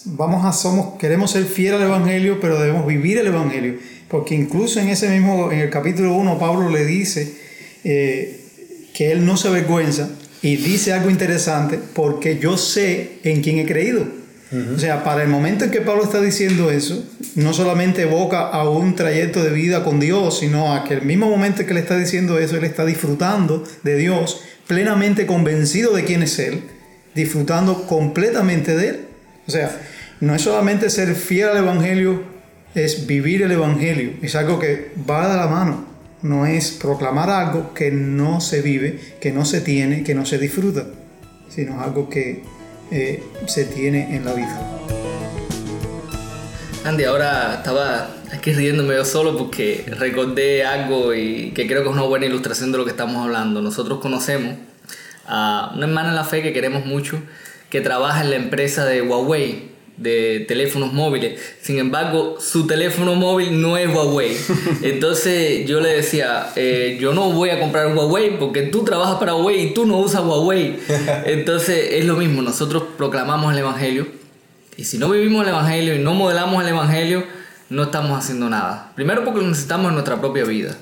vamos 0.06 0.46
a, 0.46 0.54
somos, 0.54 0.98
queremos 0.98 1.32
ser 1.32 1.44
fieles 1.44 1.82
al 1.82 1.88
Evangelio, 1.88 2.40
pero 2.40 2.60
debemos 2.60 2.88
vivir 2.88 3.18
el 3.18 3.28
Evangelio. 3.28 3.76
Porque 4.08 4.36
incluso 4.36 4.80
en 4.80 4.90
ese 4.90 5.10
mismo, 5.10 5.52
en 5.52 5.60
el 5.60 5.70
capítulo 5.70 6.16
1, 6.16 6.40
Pablo 6.40 6.70
le 6.70 6.84
dice 6.86 7.38
eh, 7.84 8.88
que 8.94 9.12
él 9.12 9.26
no 9.26 9.38
se 9.38 9.50
avergüenza 9.50 10.10
y 10.42 10.56
dice 10.56 10.94
algo 10.94 11.10
interesante, 11.10 11.80
porque 11.94 12.40
yo 12.40 12.58
sé 12.58 13.20
en 13.24 13.42
quién 13.42 13.60
he 13.60 13.66
creído. 13.66 14.20
O 14.76 14.80
sea, 14.80 15.04
para 15.04 15.22
el 15.22 15.30
momento 15.30 15.66
en 15.66 15.70
que 15.70 15.82
Pablo 15.82 16.04
está 16.04 16.20
diciendo 16.20 16.72
eso, 16.72 17.06
no 17.36 17.54
solamente 17.54 18.02
evoca 18.02 18.48
a 18.48 18.68
un 18.68 18.96
trayecto 18.96 19.44
de 19.44 19.52
vida 19.52 19.84
con 19.84 20.00
Dios, 20.00 20.40
sino 20.40 20.74
a 20.74 20.84
que 20.84 20.96
el 20.96 21.04
mismo 21.04 21.30
momento 21.30 21.62
en 21.62 21.68
que 21.68 21.76
le 21.76 21.82
está 21.82 21.96
diciendo 21.96 22.40
eso, 22.40 22.58
él 22.58 22.64
está 22.64 22.84
disfrutando 22.84 23.64
de 23.84 23.96
Dios, 23.96 24.42
plenamente 24.66 25.28
convencido 25.28 25.94
de 25.96 26.04
quién 26.04 26.24
es 26.24 26.40
Él, 26.40 26.64
disfrutando 27.14 27.86
completamente 27.86 28.76
de 28.76 28.88
Él. 28.90 29.00
O 29.48 29.52
sea, 29.52 29.80
no 30.20 30.34
es 30.34 30.42
solamente 30.42 30.90
ser 30.90 31.14
fiel 31.14 31.50
al 31.50 31.58
Evangelio, 31.58 32.24
es 32.74 33.06
vivir 33.06 33.44
el 33.44 33.52
Evangelio. 33.52 34.14
Es 34.24 34.34
algo 34.34 34.58
que 34.58 34.92
va 35.08 35.30
de 35.30 35.38
la 35.38 35.48
mano. 35.48 35.86
No 36.22 36.46
es 36.46 36.72
proclamar 36.72 37.30
algo 37.30 37.74
que 37.74 37.92
no 37.92 38.42
se 38.42 38.62
vive, 38.62 39.00
que 39.22 39.32
no 39.32 39.46
se 39.46 39.62
tiene, 39.62 40.04
que 40.04 40.14
no 40.14 40.26
se 40.26 40.38
disfruta, 40.38 40.86
sino 41.48 41.82
algo 41.82 42.10
que 42.10 42.44
eh, 42.92 43.24
se 43.48 43.66
tiene 43.66 44.16
en 44.16 44.26
la 44.26 44.34
vida. 44.34 44.80
Andy, 46.84 47.04
ahora 47.04 47.56
estaba 47.56 48.10
aquí 48.34 48.52
riéndome 48.52 48.96
yo 48.96 49.06
solo 49.06 49.38
porque 49.38 49.86
recordé 49.98 50.66
algo 50.66 51.14
y 51.14 51.52
que 51.52 51.68
creo 51.68 51.84
que 51.84 51.90
es 51.90 51.94
una 51.94 52.04
buena 52.04 52.26
ilustración 52.26 52.72
de 52.72 52.78
lo 52.78 52.86
que 52.86 52.92
estamos 52.92 53.24
hablando. 53.24 53.62
Nosotros 53.62 54.00
conocemos 54.00 54.56
a 55.28 55.72
una 55.76 55.86
hermana 55.86 56.10
en 56.10 56.16
la 56.16 56.24
fe 56.24 56.42
que 56.42 56.52
queremos 56.52 56.86
mucho, 56.86 57.22
que 57.70 57.82
trabaja 57.82 58.22
en 58.22 58.32
la 58.32 58.36
empresa 58.38 58.86
de 58.86 59.02
Huawei, 59.02 59.69
de 60.00 60.46
teléfonos 60.48 60.94
móviles. 60.94 61.40
Sin 61.62 61.78
embargo, 61.78 62.38
su 62.40 62.66
teléfono 62.66 63.16
móvil 63.16 63.62
no 63.62 63.78
es 63.78 63.94
Huawei. 63.94 64.36
Entonces 64.82 65.68
yo 65.68 65.82
le 65.82 65.90
decía, 65.90 66.52
eh, 66.56 66.98
yo 67.00 67.14
no 67.14 67.32
voy 67.32 67.50
a 67.50 67.60
comprar 67.60 67.96
Huawei 67.96 68.40
porque 68.40 68.64
tú 68.64 68.84
trabajas 68.84 69.18
para 69.20 69.36
Huawei 69.36 69.68
y 69.68 69.74
tú 69.74 69.86
no 69.86 69.98
usas 69.98 70.22
Huawei. 70.22 70.80
Entonces 71.26 71.90
es 71.92 72.06
lo 72.06 72.16
mismo, 72.16 72.42
nosotros 72.42 72.84
proclamamos 72.98 73.54
el 73.54 73.60
Evangelio 73.60 74.08
y 74.78 74.86
si 74.86 74.98
no 74.98 75.10
vivimos 75.10 75.44
el 75.44 75.50
Evangelio 75.50 75.94
y 75.94 76.00
no 76.00 76.14
modelamos 76.14 76.64
el 76.64 76.70
Evangelio, 76.70 77.26
no 77.70 77.84
estamos 77.84 78.18
haciendo 78.18 78.50
nada. 78.50 78.94
Primero 78.96 79.26
porque 79.26 79.42
lo 79.42 79.48
necesitamos 79.48 79.90
en 79.90 79.96
nuestra 79.96 80.22
propia 80.22 80.46
vida, 80.46 80.78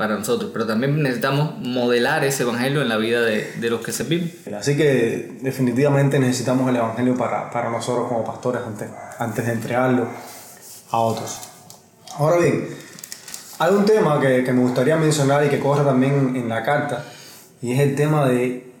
para 0.00 0.16
nosotros, 0.16 0.48
pero 0.50 0.66
también 0.66 1.02
necesitamos 1.02 1.58
modelar 1.58 2.24
ese 2.24 2.44
Evangelio 2.44 2.80
en 2.80 2.88
la 2.88 2.96
vida 2.96 3.20
de, 3.20 3.52
de 3.60 3.68
los 3.68 3.82
que 3.82 3.92
servimos. 3.92 4.30
Así 4.58 4.74
que 4.74 5.36
definitivamente 5.42 6.18
necesitamos 6.18 6.66
el 6.70 6.76
Evangelio 6.76 7.18
para, 7.18 7.50
para 7.50 7.68
nosotros 7.68 8.08
como 8.08 8.24
pastores 8.24 8.62
antes, 8.66 8.88
antes 9.18 9.44
de 9.44 9.52
entregarlo 9.52 10.08
a 10.90 10.98
otros. 11.00 11.40
Ahora 12.16 12.38
bien, 12.38 12.66
hay 13.58 13.74
un 13.74 13.84
tema 13.84 14.18
que, 14.18 14.42
que 14.42 14.54
me 14.54 14.62
gustaría 14.62 14.96
mencionar 14.96 15.44
y 15.44 15.50
que 15.50 15.60
corre 15.60 15.84
también 15.84 16.34
en 16.34 16.48
la 16.48 16.62
carta, 16.62 17.04
y 17.60 17.72
es 17.72 17.80
el 17.80 17.94
tema 17.94 18.26
de 18.26 18.72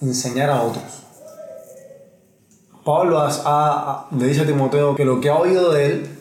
enseñar 0.00 0.50
a 0.50 0.62
otros. 0.62 0.84
Pablo 2.84 3.26
le 4.16 4.26
dice 4.28 4.42
a 4.42 4.46
Timoteo 4.46 4.94
que 4.94 5.04
lo 5.04 5.20
que 5.20 5.30
ha 5.30 5.34
oído 5.34 5.72
de 5.72 5.86
él, 5.86 6.18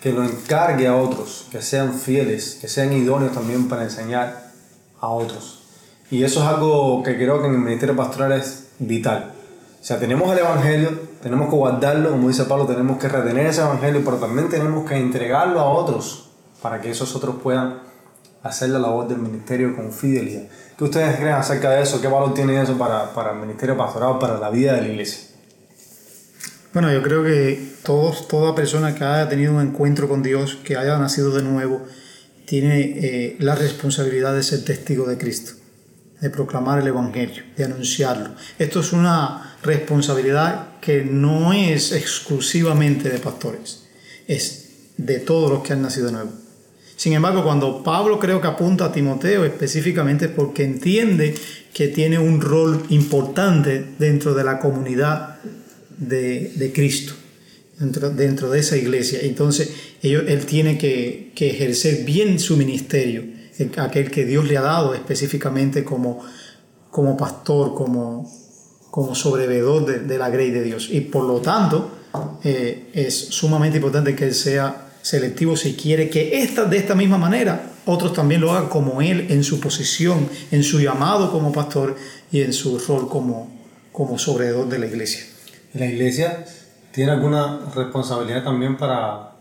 que 0.00 0.12
lo 0.12 0.22
encargue 0.22 0.86
a 0.86 0.96
otros, 0.96 1.46
que 1.50 1.60
sean 1.60 1.94
fieles, 1.94 2.58
que 2.60 2.68
sean 2.68 2.92
idóneos 2.92 3.32
también 3.32 3.68
para 3.68 3.84
enseñar 3.84 4.52
a 5.00 5.08
otros. 5.08 5.62
Y 6.10 6.22
eso 6.24 6.40
es 6.40 6.46
algo 6.46 7.02
que 7.02 7.16
creo 7.16 7.40
que 7.40 7.48
en 7.48 7.54
el 7.54 7.60
ministerio 7.60 7.96
pastoral 7.96 8.32
es 8.32 8.68
vital. 8.78 9.32
O 9.80 9.84
sea, 9.84 9.98
tenemos 9.98 10.32
el 10.32 10.38
Evangelio, 10.38 10.90
tenemos 11.22 11.48
que 11.48 11.56
guardarlo, 11.56 12.10
como 12.10 12.28
dice 12.28 12.44
Pablo, 12.44 12.66
tenemos 12.66 12.98
que 12.98 13.08
retener 13.08 13.46
ese 13.46 13.60
Evangelio, 13.60 14.02
pero 14.04 14.16
también 14.16 14.48
tenemos 14.48 14.88
que 14.88 14.96
entregarlo 14.96 15.60
a 15.60 15.68
otros 15.68 16.30
para 16.62 16.80
que 16.80 16.90
esos 16.90 17.14
otros 17.14 17.36
puedan 17.42 17.80
hacer 18.42 18.70
la 18.70 18.78
labor 18.78 19.08
del 19.08 19.18
ministerio 19.18 19.74
con 19.74 19.92
fidelidad. 19.92 20.44
¿Qué 20.76 20.84
ustedes 20.84 21.16
creen 21.16 21.34
acerca 21.34 21.70
de 21.70 21.82
eso? 21.82 22.00
¿Qué 22.00 22.08
valor 22.08 22.34
tiene 22.34 22.60
eso 22.60 22.78
para, 22.78 23.12
para 23.12 23.32
el 23.32 23.38
ministerio 23.38 23.76
pastoral, 23.76 24.18
para 24.18 24.38
la 24.38 24.50
vida 24.50 24.74
de 24.74 24.82
la 24.82 24.88
iglesia? 24.88 25.27
Bueno, 26.78 26.92
yo 26.92 27.02
creo 27.02 27.24
que 27.24 27.60
todos, 27.82 28.28
toda 28.28 28.54
persona 28.54 28.94
que 28.94 29.02
haya 29.02 29.28
tenido 29.28 29.52
un 29.52 29.60
encuentro 29.60 30.08
con 30.08 30.22
Dios, 30.22 30.58
que 30.62 30.76
haya 30.76 30.96
nacido 30.96 31.32
de 31.32 31.42
nuevo, 31.42 31.84
tiene 32.44 32.78
eh, 32.80 33.36
la 33.40 33.56
responsabilidad 33.56 34.32
de 34.32 34.44
ser 34.44 34.64
testigo 34.64 35.04
de 35.04 35.18
Cristo, 35.18 35.54
de 36.20 36.30
proclamar 36.30 36.78
el 36.78 36.86
Evangelio, 36.86 37.42
de 37.56 37.64
anunciarlo. 37.64 38.30
Esto 38.60 38.78
es 38.78 38.92
una 38.92 39.56
responsabilidad 39.64 40.78
que 40.80 41.02
no 41.02 41.52
es 41.52 41.90
exclusivamente 41.90 43.10
de 43.10 43.18
pastores, 43.18 43.82
es 44.28 44.92
de 44.96 45.18
todos 45.18 45.50
los 45.50 45.64
que 45.64 45.72
han 45.72 45.82
nacido 45.82 46.06
de 46.06 46.12
nuevo. 46.12 46.30
Sin 46.94 47.12
embargo, 47.12 47.42
cuando 47.42 47.82
Pablo 47.82 48.20
creo 48.20 48.40
que 48.40 48.46
apunta 48.46 48.84
a 48.84 48.92
Timoteo 48.92 49.44
específicamente 49.44 50.26
es 50.26 50.30
porque 50.30 50.62
entiende 50.62 51.34
que 51.74 51.88
tiene 51.88 52.20
un 52.20 52.40
rol 52.40 52.86
importante 52.90 53.84
dentro 53.98 54.32
de 54.34 54.44
la 54.44 54.60
comunidad 54.60 55.38
de, 55.98 56.72
Cristo 56.74 57.14
dentro, 57.78 58.10
dentro 58.10 58.50
de 58.50 58.60
esa 58.60 58.76
iglesia. 58.76 59.20
Entonces, 59.22 59.70
ellos, 60.02 60.24
él 60.26 60.46
tiene 60.46 60.78
que, 60.78 61.32
que 61.34 61.50
ejercer 61.50 62.04
bien 62.04 62.38
su 62.38 62.56
ministerio, 62.56 63.24
el- 63.58 63.70
aquel 63.78 64.10
que 64.10 64.24
Dios 64.24 64.46
le 64.48 64.56
ha 64.56 64.62
dado 64.62 64.94
específicamente 64.94 65.84
como, 65.84 66.24
como 66.90 67.16
pastor, 67.16 67.74
como, 67.74 68.30
como 68.90 69.14
sobrevedor 69.14 70.06
de, 70.06 70.18
la 70.18 70.30
grey 70.30 70.50
de 70.50 70.62
Dios. 70.62 70.88
Y 70.90 71.00
por 71.02 71.24
lo 71.24 71.40
tanto, 71.40 71.90
eh, 72.44 72.90
es 72.92 73.14
sumamente 73.14 73.78
importante 73.78 74.14
que 74.14 74.24
él 74.24 74.34
sea 74.34 74.88
selectivo 75.02 75.56
si 75.56 75.74
quiere 75.74 76.10
que 76.10 76.42
esta, 76.42 76.64
de 76.64 76.76
esta 76.76 76.94
misma 76.94 77.18
manera 77.18 77.72
otros 77.86 78.12
también 78.12 78.42
lo 78.42 78.52
hagan 78.52 78.68
como 78.68 79.00
él 79.00 79.26
en 79.30 79.42
su 79.42 79.60
posición, 79.60 80.28
en 80.50 80.62
su 80.62 80.78
llamado 80.80 81.32
como 81.32 81.52
pastor 81.52 81.96
y 82.30 82.42
en 82.42 82.52
su 82.52 82.78
rol 82.78 83.08
como, 83.08 83.50
como 83.92 84.18
de 84.18 84.78
la 84.78 84.86
iglesia. 84.86 85.22
La 85.74 85.86
iglesia 85.86 86.44
tiene 86.92 87.12
alguna 87.12 87.60
responsabilidad 87.74 88.42
también 88.44 88.76
para, 88.76 89.32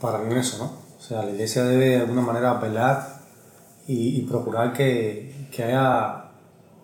para 0.00 0.22
eso, 0.38 0.58
¿no? 0.58 0.72
O 0.98 1.02
sea, 1.02 1.22
la 1.22 1.30
iglesia 1.30 1.64
debe 1.64 1.90
de 1.90 2.00
alguna 2.00 2.22
manera 2.22 2.54
velar 2.54 3.20
y, 3.86 4.18
y 4.18 4.22
procurar 4.22 4.72
que, 4.72 5.48
que 5.50 5.64
haya 5.64 6.30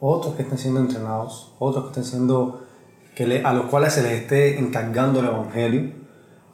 otros 0.01 0.35
que 0.35 0.43
estén 0.43 0.59
siendo 0.59 0.81
entrenados, 0.81 1.53
otros 1.59 1.85
que 1.85 1.89
estén 1.91 2.05
siendo, 2.05 2.67
que 3.15 3.27
le- 3.27 3.43
a 3.45 3.53
los 3.53 3.67
cuales 3.67 3.93
se 3.95 4.03
les 4.03 4.13
esté 4.23 4.59
encargando 4.59 5.21
el 5.21 5.27
evangelio 5.27 5.93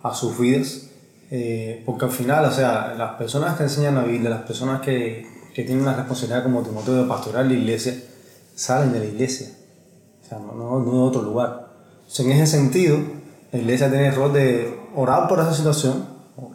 a 0.02 0.14
sus 0.14 0.38
vidas. 0.38 0.82
Eh, 1.30 1.82
porque 1.84 2.04
al 2.04 2.10
final, 2.12 2.44
o 2.44 2.52
sea, 2.52 2.94
las 2.96 3.12
personas 3.14 3.56
que 3.56 3.64
enseñan 3.64 3.96
la 3.96 4.04
Biblia, 4.04 4.30
las 4.30 4.42
personas 4.42 4.80
que, 4.80 5.26
que 5.54 5.64
tienen 5.64 5.84
la 5.84 5.94
responsabilidad 5.96 6.44
como 6.44 6.62
Timoteo 6.62 6.94
de 7.02 7.08
pastorar 7.08 7.46
la 7.46 7.52
iglesia, 7.54 7.94
salen 8.54 8.92
de 8.92 9.00
la 9.00 9.04
iglesia. 9.06 9.48
O 10.24 10.28
sea, 10.28 10.38
no, 10.38 10.52
no, 10.54 10.78
no 10.80 10.92
de 10.92 10.98
otro 11.08 11.22
lugar. 11.22 11.65
Sea, 12.06 12.24
en 12.24 12.32
ese 12.32 12.46
sentido, 12.46 12.98
la 13.52 13.58
iglesia 13.58 13.88
tiene 13.88 14.08
el 14.08 14.14
rol 14.14 14.32
de 14.32 14.78
orar 14.94 15.28
por 15.28 15.40
esa 15.40 15.54
situación, 15.54 16.06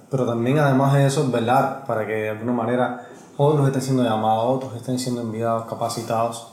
pero 0.09 0.25
también 0.25 0.59
además 0.59 0.93
de 0.93 1.07
eso, 1.07 1.31
velar 1.31 1.85
para 1.85 2.05
que 2.05 2.13
de 2.13 2.29
alguna 2.29 2.53
manera 2.53 3.07
otros 3.37 3.67
estén 3.67 3.81
siendo 3.81 4.03
llamados, 4.03 4.57
otros 4.57 4.75
estén 4.75 4.99
siendo 4.99 5.21
enviados, 5.21 5.67
capacitados. 5.67 6.47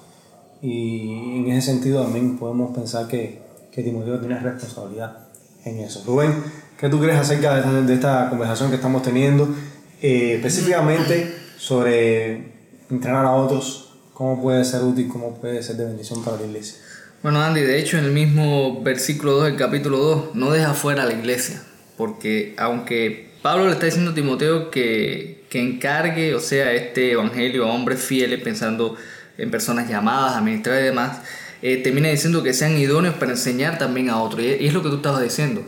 Y 0.63 1.39
en 1.39 1.53
ese 1.53 1.73
sentido 1.73 2.03
también 2.03 2.39
podemos 2.39 2.75
pensar 2.75 3.07
que, 3.07 3.43
que 3.71 3.83
Timoteo 3.83 4.19
tiene 4.19 4.39
responsabilidad 4.39 5.19
en 5.65 5.79
eso. 5.81 6.03
Rubén, 6.07 6.43
¿qué 6.79 6.89
tú 6.89 6.99
crees 6.99 7.19
acerca 7.19 7.55
de 7.55 7.61
esta, 7.61 7.83
de 7.83 7.95
esta 7.95 8.31
conversación 8.31 8.71
que 8.71 8.77
estamos 8.77 9.03
teniendo? 9.03 9.49
Eh, 10.01 10.35
específicamente 10.37 11.35
sobre 11.57 12.53
entrenar 12.89 13.27
a 13.27 13.33
otros, 13.33 13.93
cómo 14.15 14.41
puede 14.41 14.65
ser 14.65 14.83
útil, 14.83 15.09
cómo 15.09 15.35
puede 15.35 15.63
ser 15.63 15.77
de 15.77 15.85
bendición 15.85 16.23
para 16.25 16.37
la 16.37 16.47
iglesia. 16.47 16.77
Bueno, 17.21 17.43
Andy, 17.43 17.63
de 17.63 17.81
hecho 17.81 17.99
en 17.99 18.05
el 18.05 18.13
mismo 18.13 18.81
versículo 18.85 19.33
2 19.33 19.45
del 19.47 19.57
capítulo 19.57 19.99
2, 19.99 20.35
no 20.35 20.53
deja 20.53 20.73
fuera 20.73 21.03
a 21.03 21.07
la 21.07 21.15
iglesia, 21.15 21.61
porque 21.97 22.55
aunque 22.57 23.33
Pablo 23.43 23.67
le 23.67 23.73
está 23.73 23.87
diciendo 23.87 24.13
a 24.13 24.15
Timoteo 24.15 24.71
que, 24.71 25.45
que 25.51 25.61
encargue, 25.61 26.37
o 26.37 26.39
sea, 26.41 26.73
este 26.73 27.11
evangelio 27.11 27.65
a 27.65 27.73
hombres 27.73 28.01
fieles, 28.01 28.41
pensando 28.41 28.95
en 29.37 29.51
personas 29.51 29.89
llamadas 29.89 30.37
a 30.37 30.41
ministrar 30.43 30.81
y 30.81 30.85
demás, 30.85 31.19
eh, 31.61 31.79
termina 31.79 32.09
diciendo 32.09 32.45
que 32.45 32.55
sean 32.55 32.79
idóneos 32.79 33.17
para 33.17 33.33
enseñar 33.33 33.79
también 33.79 34.11
a 34.11 34.23
otros. 34.23 34.43
Y 34.43 34.65
es 34.65 34.73
lo 34.73 34.85
que 34.85 34.89
tú 34.89 34.97
estabas 34.97 35.21
diciendo. 35.21 35.65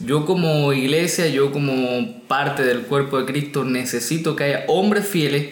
Yo 0.00 0.26
como 0.26 0.72
iglesia, 0.72 1.28
yo 1.28 1.52
como 1.52 2.26
parte 2.26 2.64
del 2.64 2.82
cuerpo 2.82 3.20
de 3.20 3.24
Cristo, 3.24 3.64
necesito 3.64 4.34
que 4.34 4.44
haya 4.44 4.64
hombres 4.66 5.06
fieles 5.06 5.50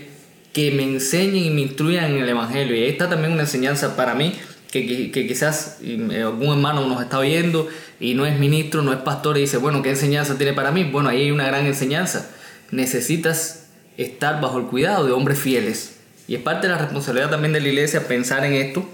que 0.53 0.73
me 0.73 0.83
enseñen 0.83 1.45
y 1.45 1.51
me 1.51 1.61
instruyan 1.61 2.13
en 2.13 2.23
el 2.23 2.29
Evangelio. 2.29 2.75
Y 2.75 2.83
ahí 2.83 2.89
está 2.89 3.09
también 3.09 3.33
una 3.33 3.43
enseñanza 3.43 3.95
para 3.95 4.15
mí, 4.15 4.35
que, 4.85 5.27
quizás 5.27 5.79
eh, 5.83 6.23
algún 6.23 6.49
hermano 6.49 6.87
nos 6.87 7.01
está 7.01 7.19
oyendo 7.19 7.69
y 8.01 8.15
no 8.15 8.27
es 8.27 8.39
ministro, 8.39 8.83
no 8.83 8.93
es 8.93 8.99
pastor 8.99 9.39
y 9.39 9.43
dice, 9.43 9.57
bueno, 9.57 9.83
¿qué 9.83 9.91
enseñanza 9.91 10.37
tiene 10.37 10.53
para 10.53 10.73
mí? 10.73 10.85
Bueno, 10.85 11.09
ahí 11.09 11.23
hay 11.23 11.31
una 11.31 11.47
gran 11.47 11.67
enseñanza. 11.67 12.31
Necesitas 12.71 13.67
estar 13.97 14.41
bajo 14.41 14.59
el 14.59 14.67
cuidado 14.67 15.07
de 15.07 15.13
hombres 15.13 15.39
fieles. 15.39 15.97
Y 16.29 16.35
es 16.35 16.43
parte 16.43 16.67
de 16.67 16.75
la 16.75 16.79
responsabilidad 16.79 17.31
también 17.31 17.53
de 17.53 17.61
la 17.61 17.69
iglesia 17.69 18.07
pensar 18.09 18.45
en 18.45 18.55
esto. 18.55 18.87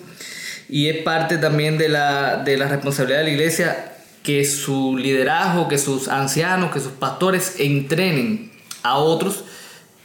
Y 0.69 0.89
es 0.89 0.99
parte 1.03 1.39
también 1.39 1.79
de 1.79 1.89
la, 1.89 2.37
de 2.45 2.57
la 2.57 2.69
responsabilidad 2.69 3.19
de 3.21 3.25
la 3.25 3.31
iglesia 3.31 3.95
que 4.23 4.45
su 4.45 4.97
liderazgo, 4.97 5.69
que 5.69 5.79
sus 5.79 6.09
ancianos, 6.09 6.73
que 6.73 6.81
sus 6.81 6.93
pastores 6.93 7.57
entrenen 7.59 8.53
a 8.83 8.97
otros 8.99 9.45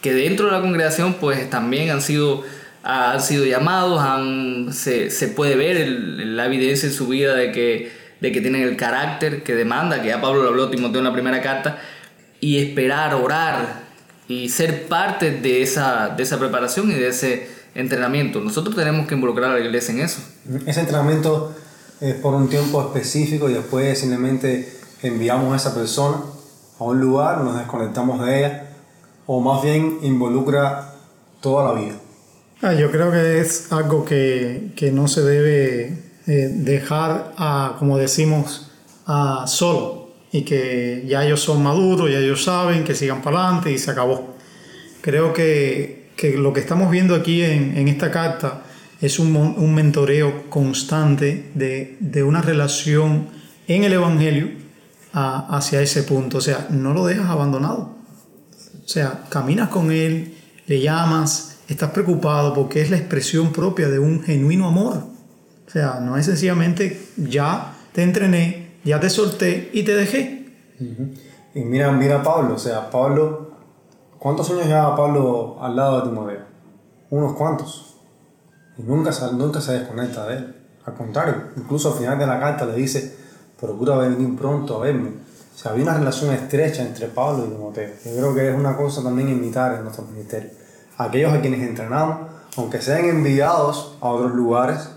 que 0.01 0.13
dentro 0.13 0.45
de 0.45 0.51
la 0.51 0.61
congregación 0.61 1.15
pues 1.15 1.49
también 1.49 1.89
han 1.89 2.01
sido, 2.01 2.43
han 2.89 3.21
sido 3.21 3.45
llamados, 3.45 4.02
han, 4.02 4.71
se, 4.71 5.10
se 5.10 5.28
puede 5.28 5.56
ver 5.56 5.76
el- 5.76 6.38
la 6.38 6.45
evidencia 6.45 6.88
en 6.88 6.93
su 6.93 7.08
vida 7.08 7.36
de 7.36 7.52
que, 7.52 7.91
de 8.21 8.32
que 8.32 8.39
tienen 8.39 8.62
el 8.63 8.78
carácter 8.78 9.43
que 9.43 9.56
demanda, 9.56 10.02
que 10.02 10.08
ya 10.08 10.21
Pablo 10.21 10.43
lo 10.43 10.50
habló 10.50 10.69
Timoteo 10.69 11.00
en 11.00 11.06
la 11.06 11.12
primera 11.13 11.41
carta, 11.41 11.78
y 12.39 12.60
esperar, 12.60 13.13
orar 13.15 13.82
y 14.30 14.47
ser 14.50 14.88
parte 14.88 15.32
de 15.32 15.62
esa, 15.63 16.10
de 16.15 16.23
esa 16.23 16.39
preparación 16.39 16.89
y 16.89 16.93
de 16.93 17.10
ese 17.10 17.50
entrenamiento. 17.76 18.39
Nosotros 18.39 18.76
tenemos 18.76 19.06
que 19.08 19.15
involucrar 19.15 19.52
a 19.52 19.54
la 19.56 19.60
iglesia 19.60 19.93
en 19.93 20.02
eso. 20.02 20.19
Ese 20.65 20.80
entrenamiento 20.80 21.54
es 22.00 22.15
por 22.15 22.36
un 22.36 22.47
tiempo 22.47 22.82
específico 22.82 23.50
y 23.50 23.54
después 23.54 24.00
simplemente 24.00 24.71
enviamos 25.04 25.52
a 25.54 25.58
esa 25.58 25.76
persona 25.76 26.17
a 26.80 26.84
un 26.84 27.00
lugar, 27.02 27.39
nos 27.39 27.58
desconectamos 27.58 28.23
de 28.26 28.39
ella, 28.39 28.69
o 29.26 29.41
más 29.41 29.62
bien 29.62 29.97
involucra 30.04 30.93
toda 31.41 31.73
la 31.73 31.80
vida. 31.82 31.95
Ah, 32.61 32.73
yo 32.73 32.89
creo 32.89 33.11
que 33.11 33.39
es 33.39 33.71
algo 33.71 34.03
que, 34.03 34.71
que 34.75 34.91
no 34.91 35.07
se 35.07 35.21
debe 35.21 36.03
eh, 36.25 36.49
dejar, 36.53 37.33
a, 37.37 37.75
como 37.77 37.99
decimos, 37.99 38.71
a 39.05 39.45
solo 39.47 40.09
y 40.31 40.41
que 40.41 41.05
ya 41.07 41.23
ellos 41.23 41.41
son 41.41 41.61
maduros, 41.61 42.09
ya 42.09 42.17
ellos 42.17 42.43
saben 42.43 42.83
que 42.83 42.95
sigan 42.95 43.21
para 43.21 43.43
adelante 43.43 43.71
y 43.71 43.77
se 43.77 43.91
acabó. 43.91 44.35
Creo 45.01 45.33
que, 45.33 46.09
que 46.15 46.35
lo 46.35 46.51
que 46.51 46.59
estamos 46.59 46.89
viendo 46.89 47.13
aquí 47.13 47.43
en, 47.43 47.77
en 47.77 47.87
esta 47.87 48.11
carta 48.11 48.63
es 49.01 49.19
un, 49.19 49.35
un 49.35 49.75
mentoreo 49.75 50.49
constante 50.49 51.51
de, 51.53 51.95
de 51.99 52.23
una 52.23 52.41
relación 52.41 53.27
en 53.67 53.83
el 53.83 53.93
Evangelio 53.93 54.49
hacia 55.13 55.81
ese 55.81 56.03
punto. 56.03 56.39
O 56.39 56.41
sea, 56.41 56.67
no 56.71 56.93
lo 56.93 57.05
dejas 57.05 57.29
abandonado. 57.29 57.95
O 58.83 58.87
sea, 58.87 59.25
caminas 59.29 59.69
con 59.69 59.91
él, 59.91 60.33
le 60.65 60.81
llamas, 60.81 61.46
estás 61.67 61.91
preocupado 61.91 62.53
porque 62.53 62.82
es 62.82 62.89
la 62.89 62.97
expresión 62.97 63.51
propia 63.51 63.89
de 63.89 63.99
un 63.99 64.21
genuino 64.23 64.67
amor. 64.67 65.03
O 65.67 65.69
sea, 65.69 65.99
no 65.99 66.17
es 66.17 66.25
sencillamente 66.25 67.08
ya 67.17 67.73
te 67.91 68.03
entrené, 68.03 68.77
ya 68.84 68.99
te 68.99 69.10
solté 69.10 69.69
y 69.73 69.84
te 69.84 69.95
dejé. 69.95 70.53
Y 71.53 71.60
mira, 71.62 71.91
mira 71.91 72.17
a 72.17 72.23
Pablo, 72.23 72.56
o 72.56 72.60
sea, 72.60 72.89
Pablo, 72.89 73.51
¿cuántos 74.19 74.49
años 74.51 74.67
lleva 74.67 74.95
Pablo 74.95 75.58
al 75.60 75.75
lado 75.75 76.01
de 76.01 76.10
Timoteo? 76.10 76.41
Unos 77.10 77.34
cuantos. 77.34 77.95
Y 78.77 78.84
nunca 78.84 79.12
nunca 79.34 79.60
se 79.60 79.73
desconecta 79.73 80.27
de 80.27 80.38
él. 80.38 80.56
Al 80.86 80.93
contrario, 80.93 81.36
incluso 81.58 81.91
al 81.91 81.99
final 81.99 82.17
de 82.17 82.27
la 82.27 82.39
carta 82.39 82.65
le 82.65 82.75
dice, 82.75 83.13
procura 83.60 83.97
venir 83.97 84.38
pronto 84.38 84.77
a 84.77 84.86
verme. 84.86 85.10
O 85.53 85.58
sea, 85.58 85.71
había 85.71 85.84
una 85.84 85.97
relación 85.97 86.32
estrecha 86.34 86.84
entre 86.84 87.08
Pablo 87.08 87.45
y 87.45 87.49
Timoteo. 87.49 87.89
Yo 88.06 88.12
creo 88.12 88.36
que 88.36 88.49
es 88.49 88.56
una 88.56 88.77
cosa 88.77 89.03
también 89.03 89.27
imitar 89.27 89.73
en 89.73 89.84
nuestro 89.84 90.06
ministerio. 90.06 90.51
Aquellos 90.97 91.33
a 91.33 91.41
quienes 91.41 91.62
entrenamos, 91.62 92.27
aunque 92.57 92.81
sean 92.81 93.05
enviados 93.05 93.97
a 94.01 94.07
otros 94.07 94.33
lugares, 94.33 94.89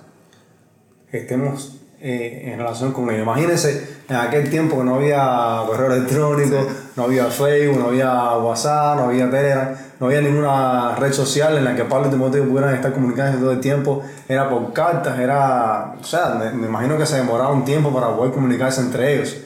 estemos 1.13 1.77
eh, 2.01 2.51
en 2.51 2.59
relación 2.59 2.93
con 2.93 3.11
ellos. 3.11 3.23
Imagínense 3.23 3.99
en 4.09 4.17
aquel 4.17 4.49
tiempo 4.49 4.79
que 4.79 4.85
no 4.85 4.95
había 4.95 5.63
correo 5.67 5.93
electrónico, 5.93 6.57
no 6.97 7.03
había 7.03 7.27
Facebook, 7.27 7.79
no 7.79 7.89
había 7.89 8.37
WhatsApp, 8.39 8.97
no 8.97 9.05
había 9.05 9.31
Telegram, 9.31 9.75
no 10.01 10.07
había 10.07 10.23
ninguna 10.23 10.97
red 10.97 11.13
social 11.13 11.59
en 11.59 11.65
la 11.65 11.77
que 11.77 11.85
Pablo 11.85 12.09
y 12.09 12.11
Timoteo 12.13 12.49
pudieran 12.49 12.75
estar 12.75 12.95
comunicándose 12.95 13.39
todo 13.39 13.53
el 13.53 13.61
tiempo. 13.61 14.03
Era 14.27 14.49
por 14.49 14.73
cartas, 14.73 15.19
era. 15.19 15.97
O 16.01 16.05
sea, 16.05 16.37
me, 16.37 16.51
me 16.53 16.67
imagino 16.69 16.97
que 16.97 17.05
se 17.05 17.17
demoraba 17.17 17.53
un 17.53 17.67
tiempo 17.67 17.93
para 17.93 18.17
poder 18.17 18.33
comunicarse 18.33 18.81
entre 18.81 19.17
ellos. 19.17 19.37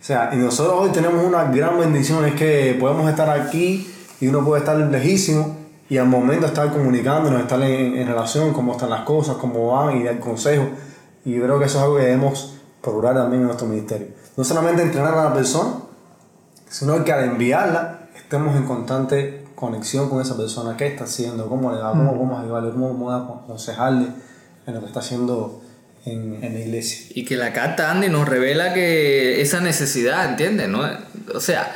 O 0.00 0.02
sea, 0.02 0.30
y 0.32 0.36
nosotros 0.36 0.76
hoy 0.78 0.90
tenemos 0.92 1.22
una 1.22 1.44
gran 1.44 1.78
bendición, 1.78 2.24
es 2.24 2.32
que 2.32 2.74
podemos 2.80 3.10
estar 3.10 3.28
aquí 3.28 3.94
y 4.18 4.28
uno 4.28 4.42
puede 4.42 4.60
estar 4.60 4.78
lejísimo 4.78 5.59
y 5.90 5.98
al 5.98 6.06
momento 6.06 6.46
estar 6.46 6.72
comunicándonos, 6.72 7.40
estar 7.42 7.60
en, 7.62 7.96
en 7.98 8.06
relación, 8.06 8.52
cómo 8.52 8.72
están 8.72 8.90
las 8.90 9.00
cosas, 9.00 9.36
cómo 9.36 9.72
van 9.72 9.96
y 9.96 10.04
dar 10.04 10.20
consejos. 10.20 10.68
Y 11.24 11.34
yo 11.34 11.42
creo 11.42 11.58
que 11.58 11.64
eso 11.66 11.78
es 11.78 11.84
algo 11.84 11.96
que 11.96 12.04
debemos 12.04 12.54
procurar 12.80 13.16
también 13.16 13.42
en 13.42 13.48
nuestro 13.48 13.66
ministerio. 13.66 14.06
No 14.36 14.44
solamente 14.44 14.82
entrenar 14.82 15.12
a 15.14 15.24
la 15.24 15.34
persona, 15.34 15.72
sino 16.68 17.04
que 17.04 17.12
al 17.12 17.24
enviarla 17.24 18.08
estemos 18.16 18.54
en 18.56 18.66
constante 18.66 19.44
conexión 19.56 20.08
con 20.08 20.22
esa 20.22 20.36
persona, 20.36 20.76
qué 20.76 20.86
está 20.86 21.04
haciendo, 21.04 21.48
cómo 21.48 21.72
le 21.72 21.78
va, 21.78 21.90
cómo 21.90 22.38
a 22.38 22.42
ayudarle, 22.42 22.70
cómo 22.70 23.10
a 23.10 23.42
aconsejarle 23.44 24.06
en 24.66 24.74
lo 24.74 24.80
que 24.80 24.86
está 24.86 25.00
haciendo 25.00 25.60
en, 26.06 26.42
en 26.42 26.54
la 26.54 26.60
iglesia. 26.60 27.06
Y 27.16 27.24
que 27.24 27.36
la 27.36 27.52
carta 27.52 27.90
Andy 27.90 28.08
nos 28.08 28.28
revela 28.28 28.72
que 28.72 29.42
esa 29.42 29.60
necesidad, 29.60 30.30
¿entiendes? 30.30 30.68
¿No? 30.68 30.82
O 31.34 31.40
sea, 31.40 31.72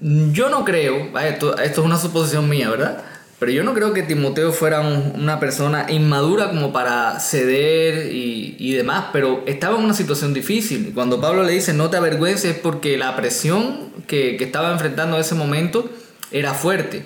yo 0.00 0.48
no 0.48 0.64
creo, 0.64 1.16
esto, 1.20 1.58
esto 1.58 1.80
es 1.82 1.86
una 1.86 1.98
suposición 1.98 2.48
mía, 2.48 2.70
¿verdad? 2.70 3.04
Pero 3.44 3.56
yo 3.56 3.62
no 3.62 3.74
creo 3.74 3.92
que 3.92 4.02
Timoteo 4.02 4.54
fuera 4.54 4.80
un- 4.80 5.12
una 5.20 5.38
persona 5.38 5.84
inmadura 5.90 6.48
como 6.48 6.72
para 6.72 7.20
ceder 7.20 8.10
y, 8.10 8.56
y 8.58 8.72
demás, 8.72 9.08
pero 9.12 9.42
estaba 9.44 9.76
en 9.76 9.84
una 9.84 9.92
situación 9.92 10.32
difícil. 10.32 10.92
Cuando 10.94 11.20
Pablo 11.20 11.42
le 11.42 11.52
dice 11.52 11.74
no 11.74 11.90
te 11.90 11.98
avergüences 11.98 12.52
es 12.52 12.58
porque 12.58 12.96
la 12.96 13.14
presión 13.16 13.90
que, 14.06 14.38
que 14.38 14.44
estaba 14.44 14.72
enfrentando 14.72 15.16
en 15.16 15.20
ese 15.20 15.34
momento 15.34 15.90
era 16.32 16.54
fuerte. 16.54 17.04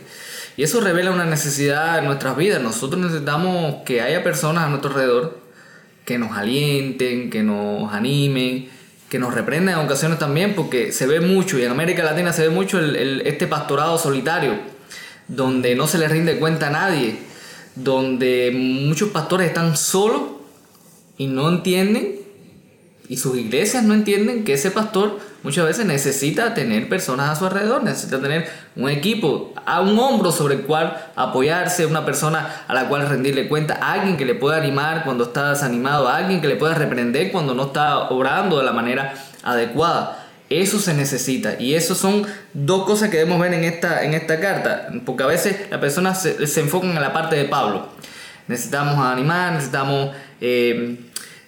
Y 0.56 0.62
eso 0.62 0.80
revela 0.80 1.10
una 1.10 1.24
necesidad 1.24 1.98
en 1.98 2.04
nuestras 2.04 2.36
vidas. 2.36 2.62
Nosotros 2.62 3.02
necesitamos 3.02 3.82
que 3.84 4.00
haya 4.00 4.22
personas 4.22 4.62
a 4.62 4.68
nuestro 4.68 4.90
alrededor 4.92 5.40
que 6.04 6.18
nos 6.18 6.36
alienten, 6.38 7.30
que 7.30 7.42
nos 7.42 7.92
animen, 7.92 8.68
que 9.08 9.18
nos 9.18 9.34
reprendan 9.34 9.80
en 9.80 9.84
ocasiones 9.84 10.20
también, 10.20 10.54
porque 10.54 10.92
se 10.92 11.08
ve 11.08 11.18
mucho, 11.18 11.58
y 11.58 11.64
en 11.64 11.72
América 11.72 12.04
Latina 12.04 12.32
se 12.32 12.42
ve 12.42 12.50
mucho 12.50 12.78
el- 12.78 12.94
el- 12.94 13.22
este 13.26 13.48
pastorado 13.48 13.98
solitario, 13.98 14.77
donde 15.28 15.74
no 15.74 15.86
se 15.86 15.98
le 15.98 16.08
rinde 16.08 16.38
cuenta 16.38 16.68
a 16.68 16.70
nadie, 16.70 17.18
donde 17.74 18.50
muchos 18.54 19.10
pastores 19.10 19.48
están 19.48 19.76
solos 19.76 20.22
y 21.16 21.26
no 21.26 21.48
entienden, 21.48 22.16
y 23.08 23.16
sus 23.16 23.38
iglesias 23.38 23.84
no 23.84 23.94
entienden 23.94 24.44
que 24.44 24.52
ese 24.52 24.70
pastor 24.70 25.18
muchas 25.42 25.64
veces 25.64 25.86
necesita 25.86 26.52
tener 26.52 26.90
personas 26.90 27.30
a 27.30 27.36
su 27.36 27.46
alrededor, 27.46 27.82
necesita 27.82 28.20
tener 28.20 28.48
un 28.76 28.90
equipo, 28.90 29.54
a 29.64 29.80
un 29.80 29.98
hombro 29.98 30.30
sobre 30.30 30.56
el 30.56 30.62
cual 30.62 31.10
apoyarse, 31.16 31.86
una 31.86 32.04
persona 32.04 32.64
a 32.68 32.74
la 32.74 32.88
cual 32.88 33.08
rendirle 33.08 33.48
cuenta, 33.48 33.74
alguien 33.74 34.18
que 34.18 34.26
le 34.26 34.34
pueda 34.34 34.58
animar 34.58 35.04
cuando 35.04 35.24
está 35.24 35.50
desanimado, 35.50 36.08
alguien 36.08 36.42
que 36.42 36.48
le 36.48 36.56
pueda 36.56 36.74
reprender 36.74 37.32
cuando 37.32 37.54
no 37.54 37.66
está 37.66 38.10
orando 38.10 38.58
de 38.58 38.64
la 38.64 38.72
manera 38.72 39.14
adecuada. 39.42 40.27
Eso 40.50 40.78
se 40.78 40.94
necesita 40.94 41.56
y 41.60 41.74
eso 41.74 41.94
son 41.94 42.26
dos 42.54 42.86
cosas 42.86 43.10
que 43.10 43.18
debemos 43.18 43.38
ver 43.40 43.52
en 43.52 43.64
esta, 43.64 44.02
en 44.04 44.14
esta 44.14 44.40
carta, 44.40 44.88
porque 45.04 45.22
a 45.22 45.26
veces 45.26 45.56
las 45.70 45.78
personas 45.78 46.22
se, 46.22 46.46
se 46.46 46.60
enfocan 46.60 46.90
en 46.90 47.00
la 47.02 47.12
parte 47.12 47.36
de 47.36 47.44
Pablo. 47.44 47.88
Necesitamos 48.46 48.96
animar, 49.04 49.52
necesitamos 49.52 50.10
eh, 50.40 51.00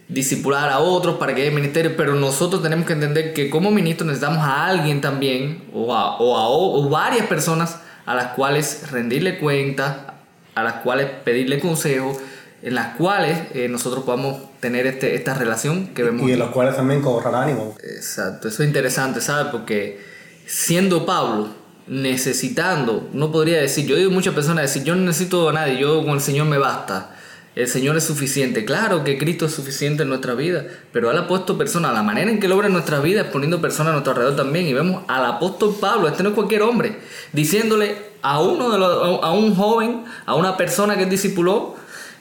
disipular 0.09 0.69
a 0.69 0.81
otros 0.81 1.17
para 1.17 1.35
que 1.35 1.41
haya 1.43 1.51
ministerio, 1.51 1.97
pero 1.97 2.15
nosotros 2.15 2.63
tenemos 2.63 2.85
que 2.87 2.93
entender 2.93 3.33
que 3.33 3.49
como 3.49 3.71
ministros 3.71 4.07
necesitamos 4.07 4.45
a 4.45 4.67
alguien 4.67 5.01
también 5.01 5.65
o 5.73 5.95
a, 5.95 6.19
o 6.19 6.37
a- 6.37 6.49
o 6.51 6.89
varias 6.91 7.27
personas 7.27 7.79
a 8.05 8.15
las 8.15 8.27
cuales 8.33 8.91
rendirle 8.91 9.39
cuenta, 9.39 10.15
a 10.55 10.63
las 10.63 10.75
cuales 10.75 11.07
pedirle 11.25 11.59
consejo, 11.59 12.21
en 12.63 12.75
las 12.75 12.97
cuales 12.97 13.39
eh, 13.55 13.69
nosotros 13.69 14.05
podamos 14.05 14.39
tener 14.61 14.87
este, 14.87 15.15
esta 15.15 15.35
relación 15.35 15.89
que 15.89 16.03
vemos. 16.03 16.29
Y 16.29 16.33
de 16.33 16.37
los 16.37 16.51
cuales 16.51 16.77
también 16.77 17.01
cobrar 17.01 17.35
ánimo. 17.35 17.75
Exacto, 17.83 18.49
eso 18.49 18.63
es 18.63 18.69
interesante, 18.69 19.21
¿sabes? 19.21 19.47
Porque 19.51 20.01
siendo 20.47 21.07
Pablo, 21.07 21.49
necesitando, 21.87 23.09
no 23.13 23.33
podría 23.33 23.61
decir, 23.61 23.87
yo 23.87 23.97
digo 23.97 24.11
muchas 24.11 24.35
personas 24.35 24.63
decir, 24.63 24.85
yo 24.85 24.95
no 24.95 25.03
necesito 25.03 25.49
a 25.49 25.53
nadie, 25.53 25.79
yo 25.79 26.05
con 26.05 26.15
el 26.15 26.21
Señor 26.21 26.47
me 26.47 26.59
basta. 26.59 27.17
El 27.57 27.67
Señor 27.67 27.97
es 27.97 28.05
suficiente. 28.05 28.65
Claro 28.65 29.03
que 29.03 29.19
Cristo 29.19 29.47
es 29.47 29.53
suficiente 29.53 30.05
en 30.05 30.09
nuestra 30.09 30.35
vida, 30.35 30.67
pero 30.93 31.11
Él 31.11 31.19
ha 31.19 31.27
puesto 31.27 31.59
personas, 31.59 31.93
la 31.93 32.05
manera 32.05 32.31
en 32.31 32.39
que 32.39 32.47
Él 32.47 32.53
obra 32.53 32.69
en 32.69 32.73
nuestra 32.73 33.01
vida 33.01 33.23
es 33.23 33.27
poniendo 33.27 33.61
personas 33.61 33.91
a 33.91 33.93
nuestro 33.95 34.13
alrededor 34.13 34.37
también. 34.37 34.67
Y 34.67 34.73
vemos 34.73 35.03
al 35.09 35.25
apóstol 35.27 35.77
Pablo, 35.81 36.07
este 36.07 36.23
no 36.23 36.29
es 36.29 36.35
cualquier 36.37 36.63
hombre, 36.63 36.99
diciéndole 37.33 38.11
a 38.23 38.41
uno 38.41 38.71
de 38.71 38.79
los, 38.79 39.25
a 39.25 39.33
un 39.33 39.57
joven, 39.57 40.05
a 40.27 40.37
una 40.37 40.57
persona 40.57 40.97
que 40.97 41.03
él 41.05 41.11
discipuló, 41.11 41.75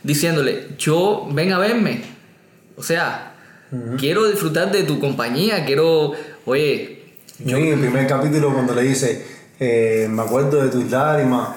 diciéndole, 0.04 0.70
yo 0.78 1.28
ven 1.32 1.52
a 1.54 1.60
verme. 1.60 2.02
O 2.78 2.84
sea, 2.84 3.34
quiero 3.98 4.28
disfrutar 4.30 4.72
de 4.72 4.84
tu 4.84 5.00
compañía, 5.00 5.66
quiero, 5.66 6.14
oye, 6.46 7.14
Yo 7.40 7.58
en 7.58 7.68
el 7.74 7.80
primer 7.80 8.08
capítulo 8.08 8.54
cuando 8.54 8.74
le 8.76 8.82
dice, 8.84 9.26
eh, 9.60 10.08
me 10.10 10.22
acuerdo 10.24 10.62
de 10.64 10.70
tus 10.70 10.90
lágrimas 10.90 11.50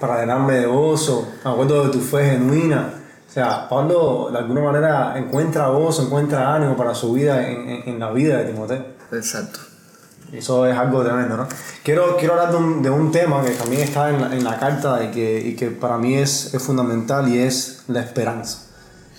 para 0.00 0.20
llenarme 0.20 0.54
de 0.58 0.66
gozo, 0.66 1.32
me 1.44 1.50
acuerdo 1.50 1.84
de 1.86 1.92
tu 1.92 2.00
fe 2.00 2.30
genuina. 2.32 2.94
O 3.28 3.32
sea, 3.34 3.68
Pablo 3.68 4.28
de 4.30 4.38
alguna 4.38 4.60
manera 4.62 5.14
encuentra 5.16 5.68
gozo, 5.68 6.02
encuentra 6.04 6.54
ánimo 6.54 6.76
para 6.76 6.94
su 6.94 7.12
vida 7.14 7.48
en, 7.48 7.68
en- 7.68 7.88
en 7.88 7.98
la 7.98 8.10
vida 8.12 8.38
de 8.38 8.44
Timoteo. 8.52 8.84
Exacto. 9.12 9.58
Eso 10.36 10.66
es 10.66 10.76
algo 10.76 11.02
tremendo, 11.02 11.36
¿no? 11.36 11.46
Quiero, 11.82 12.16
quiero 12.16 12.34
hablar 12.34 12.50
de 12.50 12.56
un, 12.56 12.82
de 12.82 12.90
un 12.90 13.12
tema 13.12 13.42
que 13.44 13.50
también 13.52 13.82
está 13.82 14.10
en 14.10 14.20
la, 14.20 14.34
en 14.34 14.42
la 14.44 14.58
carta 14.58 15.02
y 15.04 15.10
que, 15.10 15.40
y 15.40 15.54
que 15.54 15.68
para 15.68 15.96
mí 15.98 16.14
es, 16.14 16.52
es 16.54 16.62
fundamental 16.62 17.28
y 17.28 17.38
es 17.38 17.84
la 17.88 18.00
esperanza. 18.00 18.66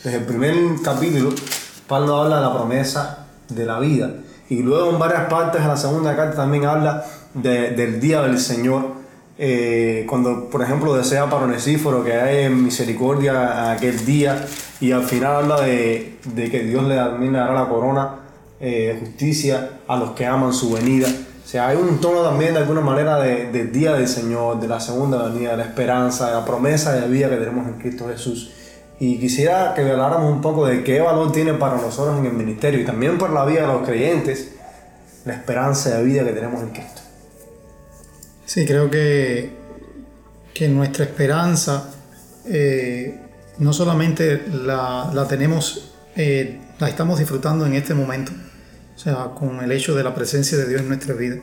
Desde 0.04 0.18
el 0.20 0.26
primer 0.26 0.54
capítulo, 0.84 1.30
Pablo 1.88 2.18
habla 2.18 2.38
de 2.38 2.42
la 2.42 2.54
promesa 2.54 3.28
de 3.50 3.66
la 3.66 3.80
vida. 3.80 4.12
Y 4.50 4.62
luego 4.62 4.90
en 4.92 5.00
varias 5.00 5.28
partes 5.30 5.62
de 5.62 5.68
la 5.68 5.78
segunda 5.78 6.16
carta 6.16 6.36
también 6.38 6.66
habla 6.66 7.04
de- 7.34 7.72
del 7.72 8.00
día 8.00 8.22
del 8.22 8.38
Señor. 8.40 8.94
Eh, 9.38 10.06
cuando, 10.08 10.50
por 10.50 10.62
ejemplo, 10.62 10.96
desea 10.96 11.30
para 11.30 11.46
Onesíforo 11.46 12.04
que 12.04 12.14
haya 12.14 12.50
misericordia 12.50 13.72
aquel 13.72 14.06
día. 14.06 14.46
Y 14.82 14.92
al 14.92 15.04
final 15.04 15.36
habla 15.38 15.62
de, 15.62 16.20
de 16.26 16.52
que 16.52 16.64
Dios 16.64 16.84
le, 16.84 16.96
le 16.96 17.32
dará 17.32 17.54
la 17.54 17.68
corona 17.68 18.10
eh, 18.60 18.94
de 18.94 19.00
justicia 19.06 19.80
a 19.88 19.98
los 19.98 20.12
que 20.12 20.26
aman 20.26 20.54
su 20.54 20.72
venida. 20.74 21.08
O 21.08 21.48
sea, 21.48 21.68
hay 21.68 21.78
un 21.78 22.00
tono 22.02 22.22
también 22.24 22.54
de 22.54 22.60
alguna 22.62 22.82
manera 22.82 23.20
de- 23.20 23.52
del 23.52 23.72
día 23.72 23.94
del 23.94 24.08
Señor, 24.08 24.60
de 24.60 24.68
la 24.68 24.80
segunda 24.80 25.28
venida, 25.30 25.52
de 25.52 25.58
la 25.58 25.64
esperanza, 25.66 26.28
de 26.28 26.34
la 26.34 26.46
promesa 26.46 26.94
de 26.94 27.08
vida 27.08 27.30
que 27.30 27.38
tenemos 27.38 27.68
en 27.68 27.74
Cristo 27.76 28.08
Jesús. 28.08 28.52
Y 29.00 29.20
quisiera 29.20 29.74
que 29.76 29.82
habláramos 29.82 30.32
un 30.32 30.42
poco 30.42 30.66
de 30.66 30.84
qué 30.84 31.02
valor 31.02 31.32
tiene 31.32 31.54
para 31.54 31.76
nosotros 31.76 32.18
en 32.18 32.26
el 32.26 32.34
ministerio 32.34 32.80
y 32.80 32.86
también 32.86 33.18
por 33.18 33.30
la 33.32 33.46
vida 33.46 33.62
de 33.62 33.68
los 33.68 33.86
creyentes 33.86 34.52
la 35.26 35.34
esperanza 35.34 35.98
de 35.98 36.04
vida 36.04 36.24
que 36.24 36.32
tenemos 36.32 36.62
en 36.62 36.70
Cristo. 36.70 37.02
Sí, 38.46 38.66
creo 38.66 38.90
que, 38.90 39.52
que 40.54 40.68
nuestra 40.70 41.04
esperanza 41.06 41.92
eh, 42.48 43.20
no 43.58 43.74
solamente 43.74 44.44
la, 44.48 45.10
la 45.14 45.28
tenemos, 45.28 45.92
eh, 46.16 46.60
la 46.80 46.88
estamos 46.90 47.20
disfrutando 47.20 47.66
en 47.66 47.74
este 47.74 47.94
momento, 47.94 48.32
sea, 49.06 49.32
con 49.38 49.64
el 49.64 49.72
hecho 49.72 49.96
de 49.96 50.04
la 50.04 50.14
presencia 50.14 50.58
de 50.58 50.68
Dios 50.68 50.82
en 50.82 50.90
nuestra 50.90 51.14
vida, 51.14 51.38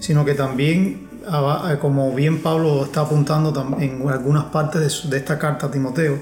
sino 0.00 0.24
que 0.24 0.34
también, 0.34 1.08
ah, 1.26 1.76
como 1.80 2.14
bien 2.14 2.40
Pablo 2.42 2.84
está 2.84 3.02
apuntando 3.02 3.76
en 3.80 4.08
algunas 4.08 4.44
partes 4.46 4.80
de, 4.80 4.88
su- 4.90 5.10
de 5.10 5.18
esta 5.18 5.38
carta 5.38 5.66
a 5.66 5.70
Timoteo, 5.70 6.18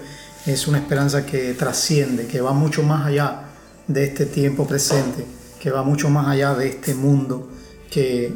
es 0.46 0.66
una 0.66 0.78
esperanza 0.78 1.24
que 1.26 1.54
trasciende, 1.54 2.26
que 2.26 2.40
va 2.40 2.52
mucho 2.52 2.82
más 2.82 3.06
allá 3.06 3.42
de 3.86 4.04
este 4.04 4.26
tiempo 4.26 4.66
presente, 4.66 5.24
que 5.60 5.70
va 5.70 5.82
mucho 5.82 6.08
más 6.08 6.28
allá 6.28 6.54
de 6.54 6.68
este 6.68 6.94
mundo 6.94 7.48
que, 7.90 8.32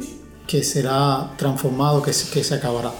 que 0.47 0.63
será 0.63 1.31
transformado, 1.37 2.01
que 2.01 2.11
que 2.11 2.43
se 2.43 2.55
acabará. 2.55 2.91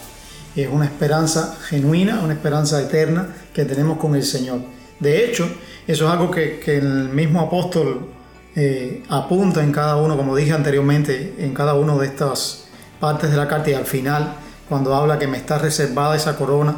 Es 0.55 0.67
una 0.69 0.85
esperanza 0.85 1.55
genuina, 1.69 2.19
una 2.23 2.33
esperanza 2.33 2.81
eterna 2.81 3.27
que 3.53 3.63
tenemos 3.65 3.97
con 3.97 4.15
el 4.15 4.23
Señor. 4.23 4.59
De 4.99 5.25
hecho, 5.25 5.47
eso 5.87 6.05
es 6.05 6.11
algo 6.11 6.29
que 6.31 6.61
el 6.77 7.09
mismo 7.09 7.39
apóstol 7.41 8.07
eh, 8.55 9.03
apunta 9.09 9.63
en 9.63 9.71
cada 9.71 9.95
uno, 9.95 10.17
como 10.17 10.35
dije 10.35 10.51
anteriormente, 10.51 11.35
en 11.39 11.53
cada 11.53 11.73
una 11.73 11.95
de 11.95 12.07
estas 12.07 12.65
partes 12.99 13.31
de 13.31 13.37
la 13.37 13.47
carta 13.47 13.69
y 13.69 13.73
al 13.73 13.85
final, 13.85 14.35
cuando 14.67 14.93
habla 14.95 15.17
que 15.17 15.27
me 15.27 15.37
está 15.37 15.57
reservada 15.57 16.15
esa 16.15 16.35
corona, 16.35 16.75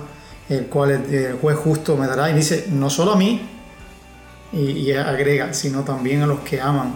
el 0.50 0.68
cual 0.68 0.92
el, 0.92 1.38
juez 1.42 1.58
justo 1.58 1.98
me 1.98 2.08
dará, 2.08 2.30
y 2.30 2.34
dice, 2.34 2.68
no 2.70 2.90
solo 2.90 3.14
a 3.14 3.16
mí, 3.16 3.42
y, 4.52 4.60
y 4.60 4.92
agrega, 4.94 5.54
sino 5.54 5.82
también 5.82 6.22
a 6.22 6.28
los 6.28 6.42
que 6.42 6.62
aman 6.62 6.96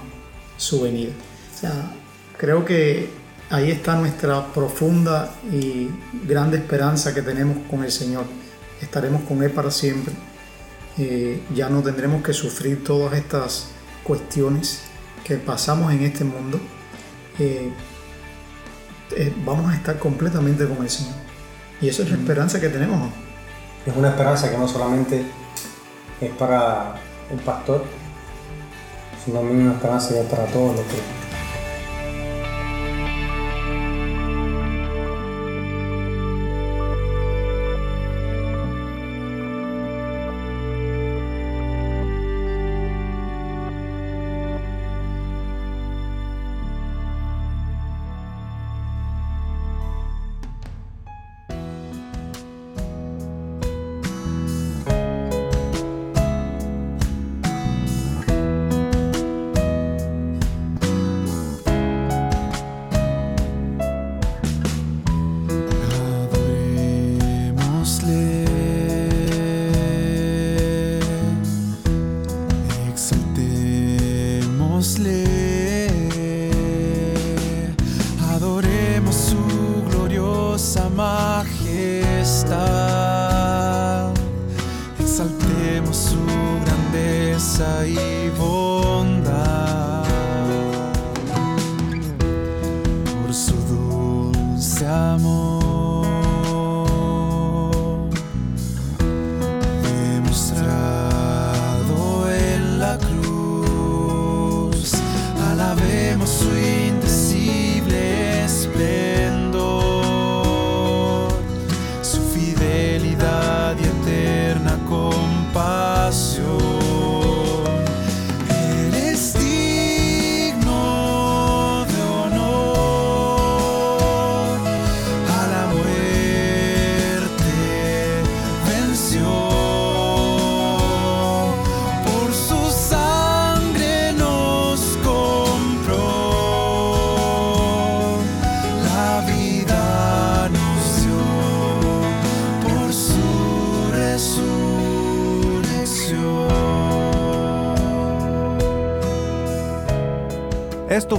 su 0.57 0.81
venida. 0.81 1.11
O 1.55 1.59
sea, 1.59 1.91
creo 2.37 2.63
que 2.63 3.09
ahí 3.49 3.71
está 3.71 3.95
nuestra 3.95 4.45
profunda 4.53 5.33
y 5.51 5.89
grande 6.27 6.57
esperanza 6.57 7.13
que 7.13 7.21
tenemos 7.21 7.57
con 7.69 7.83
el 7.83 7.91
Señor. 7.91 8.25
Estaremos 8.81 9.23
con 9.23 9.41
Él 9.41 9.51
para 9.51 9.71
siempre. 9.71 10.13
Eh, 10.97 11.41
ya 11.55 11.69
no 11.69 11.81
tendremos 11.81 12.23
que 12.23 12.33
sufrir 12.33 12.83
todas 12.83 13.13
estas 13.13 13.69
cuestiones 14.07 14.83
que 15.25 15.35
pasamos 15.35 15.91
en 15.91 16.03
este 16.03 16.23
mundo. 16.23 16.59
Eh, 17.37 17.69
eh, 19.11 19.33
vamos 19.45 19.71
a 19.71 19.75
estar 19.75 19.99
completamente 19.99 20.65
con 20.65 20.81
el 20.81 20.89
Señor. 20.89 21.15
Y 21.81 21.89
eso 21.89 22.03
es 22.03 22.09
la 22.09 22.15
esperanza 22.15 22.61
que 22.61 22.69
tenemos. 22.69 23.11
Es 23.85 23.95
una 23.95 24.09
esperanza 24.09 24.49
que 24.49 24.57
no 24.57 24.67
solamente 24.67 25.25
es 26.21 26.31
para 26.31 26.95
el 27.29 27.39
pastor, 27.39 27.83
sino 29.23 29.39
también 29.39 29.63
una 29.63 29.73
esperanza 29.73 30.13
que 30.13 30.21
es 30.21 30.25
para 30.27 30.45
todos 30.45 30.77
los 30.77 30.85
que 30.85 31.26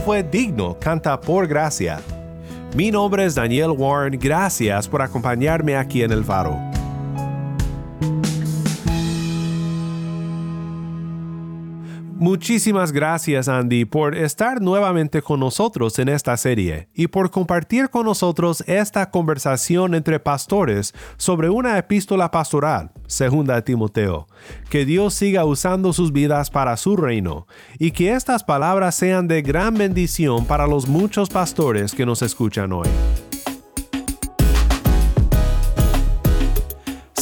fue 0.09 0.23
Digno, 0.23 0.75
canta 0.81 1.21
por 1.21 1.47
gracia. 1.47 2.01
Mi 2.75 2.91
nombre 2.91 3.27
es 3.27 3.35
Daniel 3.35 3.73
Warren, 3.77 4.19
gracias 4.19 4.89
por 4.89 5.03
acompañarme 5.03 5.77
aquí 5.77 6.03
en 6.03 6.11
el 6.11 6.25
faro. 6.25 6.68
Muchísimas 12.49 12.93
gracias 12.93 13.47
Andy 13.47 13.85
por 13.85 14.17
estar 14.17 14.63
nuevamente 14.63 15.21
con 15.21 15.39
nosotros 15.39 15.99
en 15.99 16.09
esta 16.09 16.35
serie 16.39 16.89
y 16.95 17.09
por 17.09 17.31
compartir 17.31 17.91
con 17.91 18.07
nosotros 18.07 18.65
esta 18.67 19.11
conversación 19.11 19.95
entre 19.95 20.19
pastores 20.19 20.95
sobre 21.19 21.51
una 21.51 21.77
epístola 21.77 22.31
pastoral, 22.31 22.91
segunda 23.07 23.57
a 23.57 23.61
Timoteo. 23.61 24.29
Que 24.71 24.87
Dios 24.87 25.13
siga 25.13 25.45
usando 25.45 25.93
sus 25.93 26.11
vidas 26.11 26.49
para 26.49 26.79
su 26.79 26.97
reino 26.97 27.47
y 27.79 27.91
que 27.91 28.15
estas 28.15 28.45
palabras 28.45 28.95
sean 28.95 29.29
de 29.29 29.43
gran 29.43 29.75
bendición 29.75 30.47
para 30.47 30.67
los 30.67 30.89
muchos 30.89 31.29
pastores 31.29 31.95
que 31.95 32.07
nos 32.07 32.23
escuchan 32.23 32.73
hoy. 32.73 32.89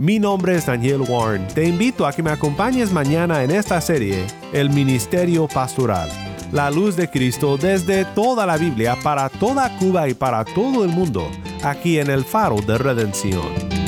Mi 0.00 0.18
nombre 0.18 0.56
es 0.56 0.64
Daniel 0.64 1.02
Warren. 1.06 1.46
Te 1.48 1.68
invito 1.68 2.06
a 2.06 2.12
que 2.14 2.22
me 2.22 2.30
acompañes 2.30 2.90
mañana 2.90 3.42
en 3.42 3.50
esta 3.50 3.82
serie, 3.82 4.24
El 4.50 4.70
Ministerio 4.70 5.46
Pastoral. 5.46 6.08
La 6.52 6.70
luz 6.70 6.96
de 6.96 7.10
Cristo 7.10 7.58
desde 7.58 8.06
toda 8.06 8.46
la 8.46 8.56
Biblia 8.56 8.96
para 9.02 9.28
toda 9.28 9.76
Cuba 9.76 10.08
y 10.08 10.14
para 10.14 10.42
todo 10.46 10.84
el 10.84 10.90
mundo, 10.90 11.30
aquí 11.62 11.98
en 11.98 12.08
el 12.08 12.24
Faro 12.24 12.62
de 12.62 12.78
Redención. 12.78 13.79